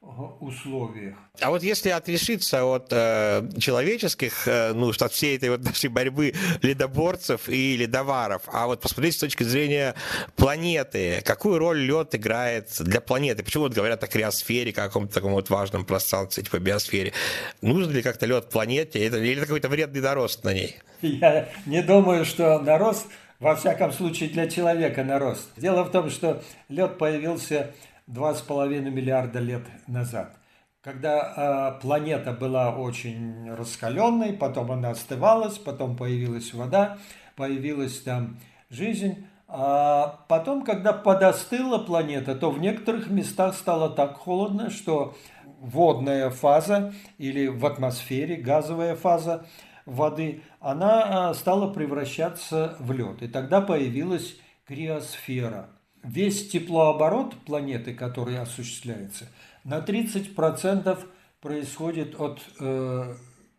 условиях. 0.00 1.16
А 1.40 1.50
вот 1.50 1.62
если 1.62 1.90
отрешиться 1.90 2.64
от 2.64 2.88
э, 2.90 3.48
человеческих 3.58 4.48
э, 4.48 4.72
нужд, 4.72 5.02
от 5.02 5.12
всей 5.12 5.36
этой 5.36 5.50
вот 5.50 5.62
нашей 5.62 5.90
борьбы 5.90 6.32
ледоборцев 6.62 7.48
и 7.48 7.76
ледоваров, 7.76 8.42
а 8.46 8.66
вот 8.66 8.80
посмотреть 8.80 9.16
с 9.16 9.18
точки 9.18 9.42
зрения 9.42 9.94
планеты, 10.36 11.22
какую 11.24 11.58
роль 11.58 11.80
лед 11.80 12.14
играет 12.14 12.70
для 12.80 13.00
планеты? 13.00 13.42
Почему 13.42 13.64
вот 13.64 13.74
говорят 13.74 14.02
о 14.02 14.06
криосфере, 14.06 14.72
каком-то 14.72 15.12
таком 15.12 15.32
вот 15.32 15.50
важном 15.50 15.84
пространстве, 15.84 16.44
типа 16.44 16.58
биосфере? 16.58 17.12
Нужен 17.60 17.92
ли 17.92 18.02
как-то 18.02 18.26
лед 18.26 18.48
планете 18.48 19.04
или 19.04 19.32
это 19.32 19.42
какой-то 19.42 19.68
вредный 19.68 20.00
нарост 20.00 20.44
на 20.44 20.54
ней? 20.54 20.76
Я 21.02 21.48
не 21.66 21.82
думаю, 21.82 22.24
что 22.24 22.58
нарост, 22.58 23.06
во 23.38 23.54
всяком 23.56 23.92
случае 23.92 24.30
для 24.30 24.48
человека 24.48 25.04
нарост. 25.04 25.48
Дело 25.56 25.84
в 25.84 25.90
том, 25.90 26.10
что 26.10 26.42
лед 26.68 26.98
появился 26.98 27.70
2,5 28.12 28.90
миллиарда 28.90 29.38
лет 29.38 29.62
назад. 29.86 30.36
Когда 30.82 31.76
э, 31.76 31.80
планета 31.80 32.32
была 32.32 32.74
очень 32.74 33.50
раскаленной, 33.52 34.32
потом 34.32 34.72
она 34.72 34.90
остывалась, 34.90 35.58
потом 35.58 35.96
появилась 35.96 36.52
вода, 36.54 36.98
появилась 37.36 38.00
там 38.00 38.38
жизнь. 38.70 39.26
А 39.46 40.24
потом, 40.28 40.64
когда 40.64 40.92
подостыла 40.92 41.78
планета, 41.78 42.34
то 42.34 42.50
в 42.50 42.60
некоторых 42.60 43.10
местах 43.10 43.54
стало 43.54 43.90
так 43.90 44.16
холодно, 44.16 44.70
что 44.70 45.14
водная 45.60 46.30
фаза 46.30 46.94
или 47.18 47.46
в 47.48 47.66
атмосфере 47.66 48.36
газовая 48.36 48.96
фаза 48.96 49.46
воды, 49.86 50.42
она 50.60 51.34
стала 51.34 51.72
превращаться 51.72 52.76
в 52.78 52.92
лед. 52.92 53.22
И 53.22 53.28
тогда 53.28 53.60
появилась 53.60 54.36
криосфера– 54.66 55.68
весь 56.02 56.48
теплооборот 56.48 57.34
планеты, 57.44 57.94
который 57.94 58.38
осуществляется, 58.38 59.28
на 59.64 59.78
30% 59.78 60.98
происходит 61.40 62.18
от 62.18 62.40
э, 62.58 63.14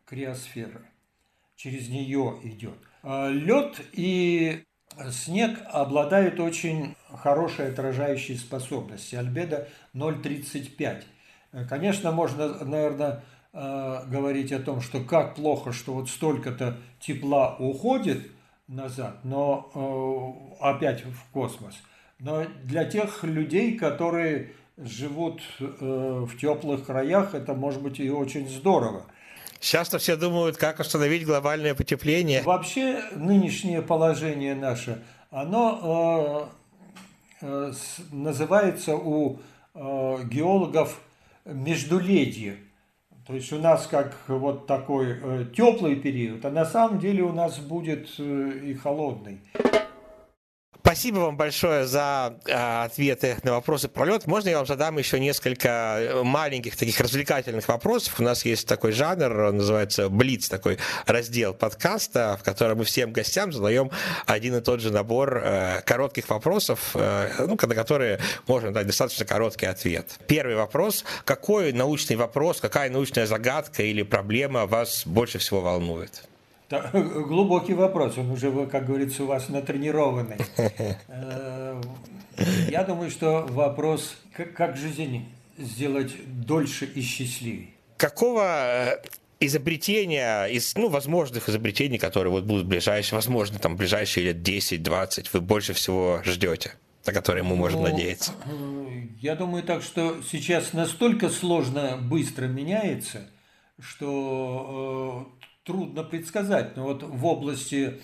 криосферы. 0.05 0.81
Через 1.55 1.89
нее 1.89 2.39
идет. 2.43 2.77
А 3.03 3.29
лед 3.29 3.81
и 3.93 4.63
снег 5.11 5.59
обладают 5.71 6.39
очень 6.39 6.95
хорошей 7.13 7.71
отражающей 7.71 8.37
способностью. 8.37 9.19
Альбедо 9.19 9.67
0,35. 9.93 11.03
Конечно, 11.67 12.11
можно, 12.11 12.63
наверное, 12.63 13.23
э, 13.53 14.03
говорить 14.07 14.51
о 14.51 14.59
том, 14.59 14.81
что 14.81 15.03
как 15.03 15.35
плохо, 15.35 15.71
что 15.71 15.93
вот 15.93 16.09
столько-то 16.09 16.77
тепла 16.99 17.55
уходит 17.57 18.31
назад, 18.67 19.23
но 19.23 20.55
э, 20.59 20.63
опять 20.63 21.05
в 21.05 21.31
космос– 21.31 21.75
но 22.21 22.45
для 22.63 22.85
тех 22.85 23.23
людей, 23.23 23.77
которые 23.77 24.51
живут 24.77 25.41
э, 25.59 25.65
в 25.65 26.37
теплых 26.37 26.85
краях, 26.85 27.33
это 27.33 27.53
может 27.55 27.81
быть 27.81 27.99
и 27.99 28.09
очень 28.11 28.47
здорово. 28.47 29.05
Сейчас-то 29.59 29.97
все 29.97 30.15
думают, 30.15 30.57
как 30.57 30.79
остановить 30.79 31.25
глобальное 31.25 31.73
потепление. 31.73 32.43
Вообще 32.43 33.01
нынешнее 33.15 33.81
положение 33.81 34.53
наше, 34.53 35.03
оно 35.31 36.49
э, 37.41 37.45
э, 37.45 37.73
называется 38.11 38.95
у 38.95 39.39
э, 39.73 39.79
геологов 40.25 40.99
междуледье. 41.45 42.57
То 43.25 43.33
есть 43.33 43.51
у 43.51 43.59
нас 43.59 43.87
как 43.87 44.15
вот 44.27 44.67
такой 44.67 45.17
э, 45.21 45.45
теплый 45.55 45.95
период, 45.95 46.45
а 46.45 46.51
на 46.51 46.65
самом 46.65 46.99
деле 46.99 47.23
у 47.23 47.33
нас 47.33 47.57
будет 47.57 48.09
э, 48.19 48.51
и 48.63 48.73
холодный. 48.75 49.41
Спасибо 50.91 51.19
вам 51.19 51.37
большое 51.37 51.85
за 51.85 52.37
э, 52.45 52.83
ответы 52.83 53.37
на 53.43 53.53
вопросы 53.53 53.87
про 53.87 54.03
лед. 54.03 54.27
Можно 54.27 54.49
я 54.49 54.57
вам 54.57 54.65
задам 54.65 54.97
еще 54.97 55.21
несколько 55.21 55.69
э, 55.69 56.23
маленьких 56.23 56.75
таких 56.75 56.99
развлекательных 56.99 57.65
вопросов? 57.69 58.19
У 58.19 58.23
нас 58.23 58.43
есть 58.43 58.67
такой 58.67 58.91
жанр, 58.91 59.53
называется 59.53 60.09
Блиц, 60.09 60.49
такой 60.49 60.79
раздел 61.05 61.53
подкаста, 61.53 62.37
в 62.37 62.43
котором 62.43 62.79
мы 62.79 62.83
всем 62.83 63.13
гостям 63.13 63.53
задаем 63.53 63.89
один 64.25 64.57
и 64.57 64.59
тот 64.59 64.81
же 64.81 64.91
набор 64.91 65.41
э, 65.41 65.81
коротких 65.85 66.27
вопросов, 66.27 66.91
э, 66.95 67.35
ну, 67.39 67.57
на 67.61 67.75
которые 67.75 68.19
можно 68.45 68.73
дать 68.73 68.85
достаточно 68.85 69.23
короткий 69.23 69.67
ответ. 69.67 70.19
Первый 70.27 70.57
вопрос. 70.57 71.05
Какой 71.23 71.71
научный 71.71 72.17
вопрос, 72.17 72.59
какая 72.59 72.89
научная 72.89 73.27
загадка 73.27 73.81
или 73.81 74.03
проблема 74.03 74.65
вас 74.65 75.03
больше 75.05 75.37
всего 75.37 75.61
волнует? 75.61 76.27
Глубокий 76.93 77.73
вопрос, 77.73 78.17
он 78.17 78.31
уже, 78.31 78.65
как 78.67 78.85
говорится, 78.85 79.23
у 79.23 79.27
вас 79.27 79.49
натренированный. 79.49 80.37
Э, 81.07 81.81
я 82.69 82.83
думаю, 82.83 83.11
что 83.11 83.45
вопрос, 83.49 84.17
как 84.55 84.77
жизнь 84.77 85.25
сделать 85.57 86.11
дольше 86.27 86.85
и 86.85 87.01
счастливее. 87.01 87.69
Какого 87.97 88.43
э, 88.45 89.01
изобретения, 89.39 90.45
из 90.45 90.75
ну, 90.75 90.87
возможных 90.89 91.49
изобретений, 91.49 91.97
которые 91.97 92.31
вот 92.31 92.45
будут 92.45 92.65
ближайшие, 92.65 93.17
возможно, 93.17 93.59
там 93.59 93.75
ближайшие 93.75 94.33
лет 94.33 94.37
10-20, 94.37 95.29
вы 95.33 95.41
больше 95.41 95.73
всего 95.73 96.21
ждете, 96.23 96.73
на 97.05 97.13
которые 97.13 97.43
мы 97.43 97.55
можем 97.55 97.81
ну, 97.81 97.89
надеяться? 97.89 98.31
Э, 98.45 99.01
я 99.19 99.35
думаю 99.35 99.63
так, 99.63 99.83
что 99.83 100.21
сейчас 100.23 100.73
настолько 100.73 101.29
сложно 101.29 101.97
быстро 102.01 102.45
меняется, 102.45 103.29
что 103.79 105.27
трудно 105.63 106.03
предсказать. 106.03 106.75
Но 106.75 106.83
вот 106.83 107.03
в 107.03 107.25
области 107.25 107.99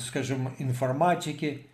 скажем, 0.00 0.54
информатики, 0.58 1.66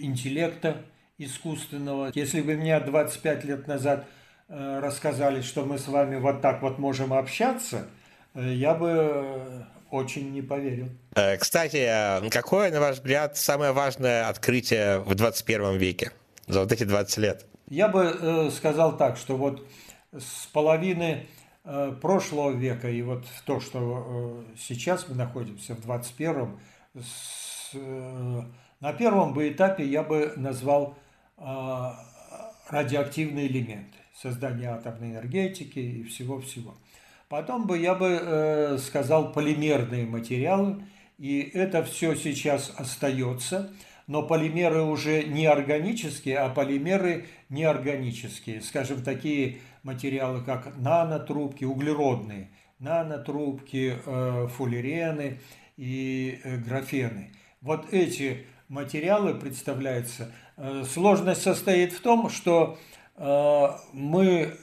интеллекта 0.00 0.82
искусственного. 1.18 2.10
Если 2.14 2.40
бы 2.40 2.54
мне 2.54 2.78
25 2.78 3.44
лет 3.44 3.66
назад 3.66 4.06
рассказали, 4.48 5.42
что 5.42 5.64
мы 5.64 5.78
с 5.78 5.88
вами 5.88 6.16
вот 6.16 6.40
так 6.40 6.62
вот 6.62 6.78
можем 6.78 7.12
общаться, 7.12 7.86
я 8.34 8.74
бы 8.74 9.66
очень 9.90 10.32
не 10.32 10.40
поверил. 10.42 10.88
Кстати, 11.38 12.30
какое, 12.30 12.70
на 12.70 12.80
ваш 12.80 12.96
взгляд, 12.96 13.36
самое 13.36 13.72
важное 13.72 14.28
открытие 14.28 15.00
в 15.00 15.14
21 15.14 15.76
веке 15.76 16.12
за 16.46 16.60
вот 16.60 16.72
эти 16.72 16.84
20 16.84 17.18
лет? 17.18 17.44
Я 17.68 17.88
бы 17.88 18.50
сказал 18.54 18.96
так, 18.96 19.18
что 19.18 19.36
вот 19.36 19.66
с 20.12 20.46
половины 20.46 21.26
Э, 21.26 21.37
прошлого 21.64 22.52
века. 22.52 22.90
И 22.90 23.02
вот 23.02 23.26
то, 23.44 23.60
что 23.60 24.44
э, 24.48 24.54
сейчас 24.58 25.08
мы 25.08 25.14
находимся 25.16 25.74
в 25.74 25.86
21-м, 25.86 26.58
э, 27.74 28.42
на 28.80 28.92
первом 28.92 29.34
бы 29.34 29.48
этапе 29.48 29.84
я 29.84 30.02
бы 30.02 30.32
назвал 30.36 30.96
радиоактивные 32.68 33.46
элементы, 33.46 33.96
создание 34.12 34.70
атомной 34.70 35.12
энергетики 35.12 35.78
и 35.78 36.02
всего-всего. 36.02 36.74
Потом 37.28 37.66
бы 37.66 37.78
я 37.78 37.94
бы 37.94 38.76
сказал 38.80 39.32
полимерные 39.32 40.04
материалы, 40.04 40.82
и 41.18 41.40
это 41.40 41.84
все 41.84 42.16
сейчас 42.16 42.72
остается, 42.76 43.70
но 44.08 44.22
полимеры 44.22 44.82
уже 44.82 45.24
не 45.24 45.46
органические, 45.46 46.38
а 46.38 46.48
полимеры 46.48 47.26
неорганические, 47.50 48.62
скажем, 48.62 49.02
такие 49.02 49.60
материалы, 49.82 50.42
как 50.42 50.76
нанотрубки, 50.76 51.64
углеродные, 51.64 52.50
нанотрубки, 52.78 53.98
э, 54.04 54.48
фуллерены 54.48 55.40
и 55.76 56.40
э, 56.42 56.56
графены. 56.58 57.32
Вот 57.60 57.92
эти 57.92 58.46
материалы 58.68 59.34
представляются. 59.34 60.32
Э, 60.56 60.84
сложность 60.84 61.42
состоит 61.42 61.92
в 61.92 62.00
том, 62.00 62.30
что 62.30 62.78
мы 63.92 64.54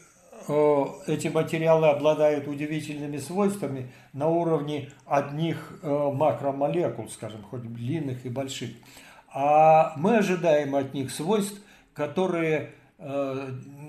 эти 1.08 1.28
материалы 1.28 1.90
обладают 1.90 2.48
удивительными 2.48 3.18
свойствами 3.18 3.92
на 4.14 4.30
уровне 4.30 4.92
одних 5.06 5.78
макромолекул, 5.84 7.10
скажем, 7.10 7.44
хоть 7.44 7.64
длинных 7.64 8.26
и 8.26 8.30
больших. 8.30 8.70
А 9.34 9.92
мы 9.98 10.20
ожидаем 10.20 10.74
от 10.76 10.94
них 10.94 11.12
свойств, 11.12 11.62
которые 11.94 12.72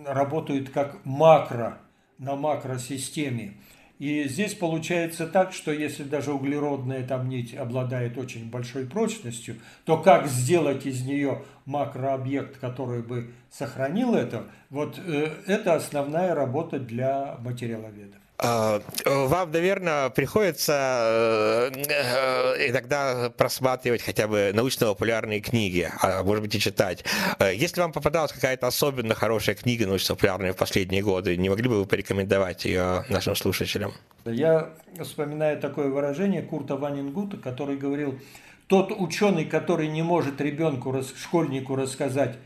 работают 0.07 0.71
как 0.71 1.05
макро, 1.05 1.79
на 2.19 2.37
макросистеме. 2.37 3.55
И 3.99 4.25
здесь 4.29 4.55
получается 4.55 5.27
так, 5.27 5.55
что 5.55 5.73
если 5.73 6.03
даже 6.03 6.33
углеродная 6.33 7.07
там 7.07 7.31
нить 7.31 7.55
обладает 7.55 8.19
очень 8.19 8.51
большой 8.51 8.87
прочностью, 8.87 9.57
то 9.87 9.97
как 9.97 10.27
сделать 10.27 10.85
из 10.85 11.03
нее 11.03 11.43
макрообъект, 11.65 12.59
который 12.59 13.03
бы 13.03 13.33
сохранил 13.51 14.15
это, 14.15 14.45
вот 14.69 14.99
э, 14.99 15.31
это 15.47 15.75
основная 15.75 16.35
работа 16.35 16.79
для 16.79 17.39
материаловедов. 17.41 18.21
А, 18.39 18.83
вам, 19.05 19.51
наверное, 19.51 20.11
приходится 20.11 21.71
э, 21.75 22.69
иногда 22.69 23.31
просматривать 23.31 24.03
хотя 24.03 24.29
бы 24.29 24.51
научно-популярные 24.53 25.41
книги, 25.41 25.89
а 26.03 26.23
может 26.23 26.43
быть 26.43 26.55
и 26.55 26.61
читать. 26.61 27.05
Э, 27.39 27.55
если 27.55 27.81
вам 27.81 27.93
попадалась 27.93 28.33
какая-то 28.33 28.67
особенно 28.67 29.15
хорошая 29.15 29.55
книга 29.55 29.87
научно-популярная 29.87 30.53
в 30.53 30.57
последние 30.57 31.03
годы, 31.03 31.37
не 31.37 31.49
могли 31.49 31.69
бы 31.69 31.79
вы 31.79 31.87
порекомендовать 31.87 32.67
ее 32.67 33.05
нашим 33.09 33.35
слушателям? 33.37 33.95
Я 34.27 34.71
вспоминаю 35.01 35.59
такое 35.59 35.89
выражение 35.89 36.43
Курта 36.43 36.77
Ванингута, 36.77 37.39
который 37.39 37.77
говорил, 37.79 38.19
тот 38.67 38.93
ученый, 38.93 39.47
который 39.47 39.89
не 39.89 40.03
может 40.03 40.41
ребенку, 40.43 40.95
школьнику 41.17 41.75
рассказать, 41.75 42.37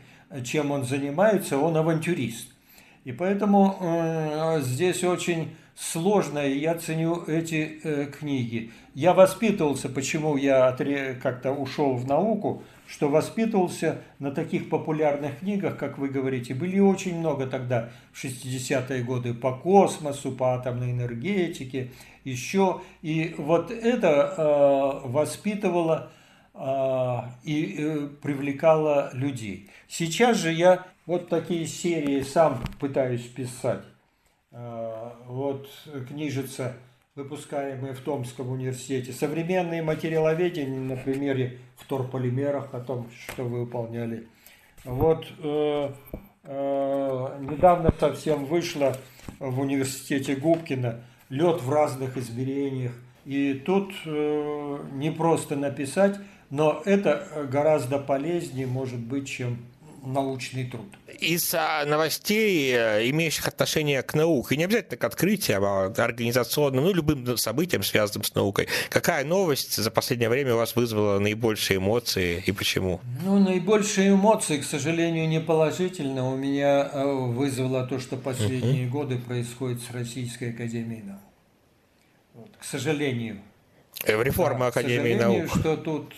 чем 0.45 0.71
он 0.71 0.85
занимается, 0.85 1.57
он 1.57 1.75
авантюрист. 1.75 2.47
И 3.03 3.11
поэтому 3.11 3.77
э, 3.81 4.61
здесь 4.61 5.03
очень 5.03 5.55
сложно, 5.75 6.39
и 6.39 6.57
я 6.57 6.75
ценю 6.75 7.23
эти 7.27 7.79
э, 7.83 8.05
книги. 8.05 8.71
Я 8.93 9.13
воспитывался, 9.13 9.89
почему 9.89 10.37
я 10.37 10.75
как-то 11.21 11.51
ушел 11.51 11.95
в 11.95 12.05
науку, 12.07 12.63
что 12.87 13.07
воспитывался 13.07 14.01
на 14.19 14.31
таких 14.31 14.69
популярных 14.69 15.39
книгах, 15.39 15.77
как 15.77 15.97
вы 15.97 16.09
говорите, 16.09 16.53
были 16.53 16.79
очень 16.79 17.17
много 17.17 17.47
тогда, 17.47 17.89
в 18.11 18.21
60-е 18.21 19.03
годы, 19.03 19.33
по 19.33 19.53
космосу, 19.53 20.33
по 20.33 20.55
атомной 20.55 20.91
энергетике, 20.91 21.91
еще. 22.25 22.81
И 23.01 23.33
вот 23.37 23.71
это 23.71 24.33
э, 24.37 25.07
воспитывало 25.07 26.11
э, 26.53 27.17
и 27.43 27.75
э, 27.77 28.07
привлекало 28.21 29.09
людей. 29.13 29.69
Сейчас 29.87 30.37
же 30.37 30.51
я 30.51 30.85
вот 31.05 31.29
такие 31.29 31.65
серии 31.67 32.21
сам 32.21 32.61
пытаюсь 32.79 33.23
писать. 33.23 33.83
Э, 34.51 35.11
вот 35.27 35.69
книжица, 36.09 36.75
выпускаемая 37.15 37.93
в 37.93 38.01
Томском 38.01 38.51
университете. 38.51 39.13
Современные 39.13 39.81
материаловедения 39.81 40.79
на 40.79 40.97
примере 40.97 41.59
вторполимерах, 41.77 42.73
о 42.73 42.81
том, 42.81 43.09
что 43.11 43.43
вы 43.43 43.61
выполняли. 43.61 44.27
Вот 44.83 45.25
э, 45.41 45.91
э, 46.43 47.37
недавно 47.49 47.93
совсем 47.97 48.45
вышло 48.45 48.97
в 49.39 49.59
университете 49.61 50.35
Губкина 50.35 51.01
лед 51.29 51.61
в 51.61 51.71
разных 51.71 52.17
измерениях. 52.17 52.93
И 53.23 53.53
тут 53.53 53.93
э, 54.05 54.77
не 54.93 55.11
просто 55.11 55.55
написать, 55.55 56.19
но 56.49 56.81
это 56.83 57.47
гораздо 57.49 57.99
полезнее 57.99 58.67
может 58.67 58.99
быть, 58.99 59.29
чем 59.29 59.59
научный 60.03 60.69
труд. 60.69 60.87
Из 61.21 61.53
а, 61.53 61.85
новостей, 61.85 62.73
э, 62.73 63.07
имеющих 63.11 63.47
отношение 63.47 64.01
к 64.01 64.15
науке, 64.15 64.57
не 64.57 64.63
обязательно 64.63 64.97
к 64.97 65.03
открытиям, 65.03 65.63
а 65.63 65.85
организационным, 65.85 66.83
ну, 66.83 66.93
любым 66.93 67.37
событиям, 67.37 67.83
связанным 67.83 68.23
с 68.23 68.33
наукой, 68.33 68.67
какая 68.89 69.23
новость 69.23 69.75
за 69.75 69.91
последнее 69.91 70.29
время 70.29 70.55
у 70.55 70.57
вас 70.57 70.75
вызвала 70.75 71.19
наибольшие 71.19 71.77
эмоции 71.77 72.43
и 72.43 72.51
почему? 72.51 73.01
Ну, 73.23 73.37
наибольшие 73.37 74.13
эмоции, 74.13 74.57
к 74.57 74.63
сожалению, 74.63 75.27
не 75.27 75.39
положительно. 75.39 76.27
У 76.27 76.35
меня 76.35 76.89
э, 76.91 77.05
вызвало 77.05 77.85
то, 77.85 77.99
что 77.99 78.17
последние 78.17 78.87
uh-huh. 78.87 78.89
годы 78.89 79.17
происходит 79.19 79.79
с 79.83 79.91
Российской 79.91 80.49
Академией 80.49 81.03
наук. 81.03 81.21
Вот, 82.33 82.49
к 82.59 82.63
сожалению. 82.63 83.41
Э, 84.05 84.21
реформа 84.23 84.59
да, 84.59 84.67
Академии 84.67 85.15
к 85.15 85.21
наук. 85.21 85.49
что 85.55 85.77
тут 85.77 86.15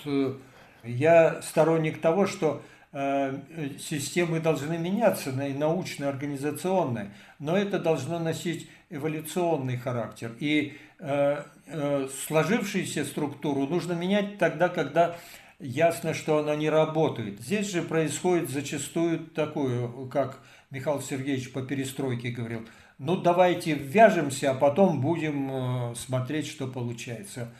я 0.84 1.41
сторонник 1.41 1.99
того, 1.99 2.26
что 2.26 2.62
системы 2.94 4.39
должны 4.39 4.78
меняться, 4.78 5.32
и 5.32 5.54
научно-организационные, 5.54 7.12
но 7.39 7.58
это 7.58 7.80
должно 7.80 8.20
носить 8.20 8.70
эволюционный 8.91 9.78
характер. 9.78 10.34
И 10.39 10.78
э, 11.00 11.44
э, 11.66 12.08
сложившуюся 12.28 13.04
структуру 13.06 13.66
нужно 13.66 13.94
менять 13.94 14.38
тогда, 14.38 14.70
когда 14.70 15.16
ясно, 15.60 16.14
что 16.14 16.38
она 16.38 16.56
не 16.56 16.70
работает. 16.70 17.41
Здесь 17.41 17.72
же 17.72 17.82
происходит 17.82 18.52
зачастую 18.52 19.20
такое, 19.20 19.89
как 20.12 20.39
Михаил 20.70 21.02
Сергеевич 21.02 21.52
по 21.52 21.64
перестройке 21.64 22.30
говорил, 22.30 22.68
ну 23.00 23.18
давайте 23.18 23.74
ввяжемся, 23.74 24.52
а 24.52 24.54
потом 24.54 25.02
будем 25.02 25.96
смотреть, 25.96 26.48
что 26.48 26.68
получается. 26.68 27.52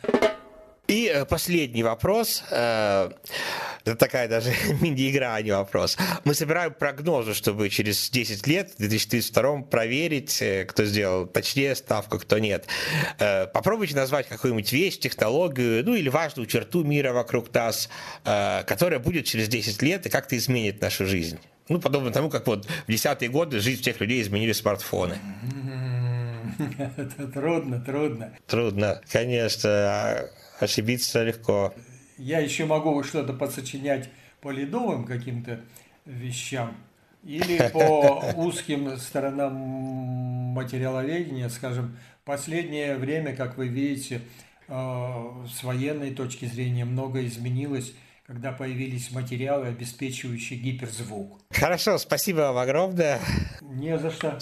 И 0.86 1.10
э, 1.12 1.24
последний 1.24 1.82
вопрос. 1.82 2.44
Э, 3.84 3.90
это 3.90 3.96
такая 3.96 4.28
даже 4.28 4.52
мини-игра, 4.80 5.34
а 5.34 5.42
не 5.42 5.50
вопрос. 5.52 5.96
Мы 6.24 6.34
собираем 6.34 6.72
прогнозы, 6.72 7.34
чтобы 7.34 7.68
через 7.68 8.10
10 8.10 8.46
лет, 8.46 8.72
в 8.72 8.78
2032 8.78 9.62
проверить, 9.62 10.40
э, 10.42 10.64
кто 10.64 10.84
сделал 10.84 11.26
точнее 11.26 11.74
ставку, 11.74 12.18
кто 12.18 12.38
нет. 12.38 12.66
Попробуйте 13.18 13.94
назвать 13.94 14.28
какую-нибудь 14.28 14.72
вещь, 14.72 14.98
технологию, 14.98 15.84
ну 15.84 15.94
или 15.94 16.08
важную 16.08 16.46
черту 16.46 16.84
мира 16.84 17.12
вокруг 17.12 17.52
нас, 17.54 17.88
которая 18.22 18.98
будет 18.98 19.26
через 19.26 19.48
10 19.48 19.82
лет 19.82 20.06
и 20.06 20.10
как-то 20.10 20.36
изменит 20.36 20.80
нашу 20.80 21.06
жизнь. 21.06 21.38
Ну, 21.68 21.80
подобно 21.80 22.10
тому, 22.10 22.30
как 22.30 22.46
вот 22.46 22.66
в 22.66 22.90
десятые 22.90 23.30
годы 23.30 23.60
жизнь 23.60 23.82
всех 23.82 24.00
людей 24.00 24.20
изменили 24.22 24.52
смартфоны. 24.52 25.18
Это 26.96 27.26
трудно, 27.28 27.80
трудно. 27.80 28.36
Трудно, 28.46 29.00
конечно 29.10 30.28
ошибиться 30.60 31.22
легко. 31.22 31.74
Я 32.18 32.40
еще 32.40 32.66
могу 32.66 33.02
что-то 33.02 33.32
подсочинять 33.32 34.08
по 34.40 34.50
ледовым 34.50 35.04
каким-то 35.04 35.60
вещам 36.04 36.76
или 37.24 37.70
по 37.72 38.22
узким 38.36 38.96
сторонам 38.98 39.54
материаловедения, 39.54 41.48
скажем, 41.48 41.96
последнее 42.24 42.96
время, 42.96 43.34
как 43.34 43.56
вы 43.56 43.68
видите, 43.68 44.20
э, 44.68 45.44
с 45.48 45.62
военной 45.62 46.14
точки 46.14 46.44
зрения 46.46 46.84
много 46.84 47.24
изменилось, 47.26 47.94
когда 48.26 48.52
появились 48.52 49.10
материалы, 49.10 49.66
обеспечивающие 49.66 50.58
гиперзвук. 50.58 51.40
Хорошо, 51.50 51.98
спасибо 51.98 52.38
вам 52.38 52.58
огромное. 52.58 53.20
Не 53.60 53.98
за 53.98 54.10
что. 54.10 54.38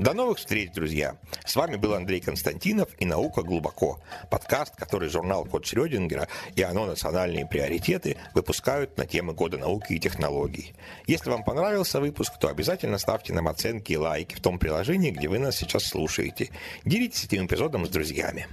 До 0.00 0.14
новых 0.14 0.38
встреч, 0.38 0.72
друзья! 0.72 1.18
С 1.44 1.56
вами 1.56 1.76
был 1.76 1.92
Андрей 1.92 2.20
Константинов 2.20 2.88
и 2.98 3.04
«Наука 3.04 3.42
глубоко»– 3.42 4.00
подкаст, 4.30 4.74
который 4.74 5.10
журнал 5.10 5.44
«Код 5.44 5.66
Шрёдингера» 5.66 6.26
и 6.56 6.62
«Оно. 6.62 6.86
Национальные 6.86 7.46
приоритеты» 7.46 8.16
выпускают 8.34 8.96
на 8.96 9.04
темы 9.04 9.34
года 9.34 9.58
науки 9.58 9.92
и 9.92 9.98
технологий. 9.98 10.72
Если 11.06 11.28
вам 11.28 11.44
понравился 11.44 12.00
выпуск, 12.00 12.38
то 12.40 12.48
обязательно 12.48 12.96
ставьте 12.96 13.34
нам 13.34 13.46
оценки 13.46 13.92
и 13.92 13.98
лайки 13.98 14.36
в 14.36 14.40
том 14.40 14.58
приложении, 14.58 15.10
где 15.10 15.28
вы 15.28 15.38
нас 15.38 15.56
сейчас 15.56 15.84
слушаете. 15.84 16.48
Делитесь 16.86 17.26
этим 17.26 17.44
эпизодом 17.44 17.84
с 17.84 17.90
друзьями. 17.90 18.46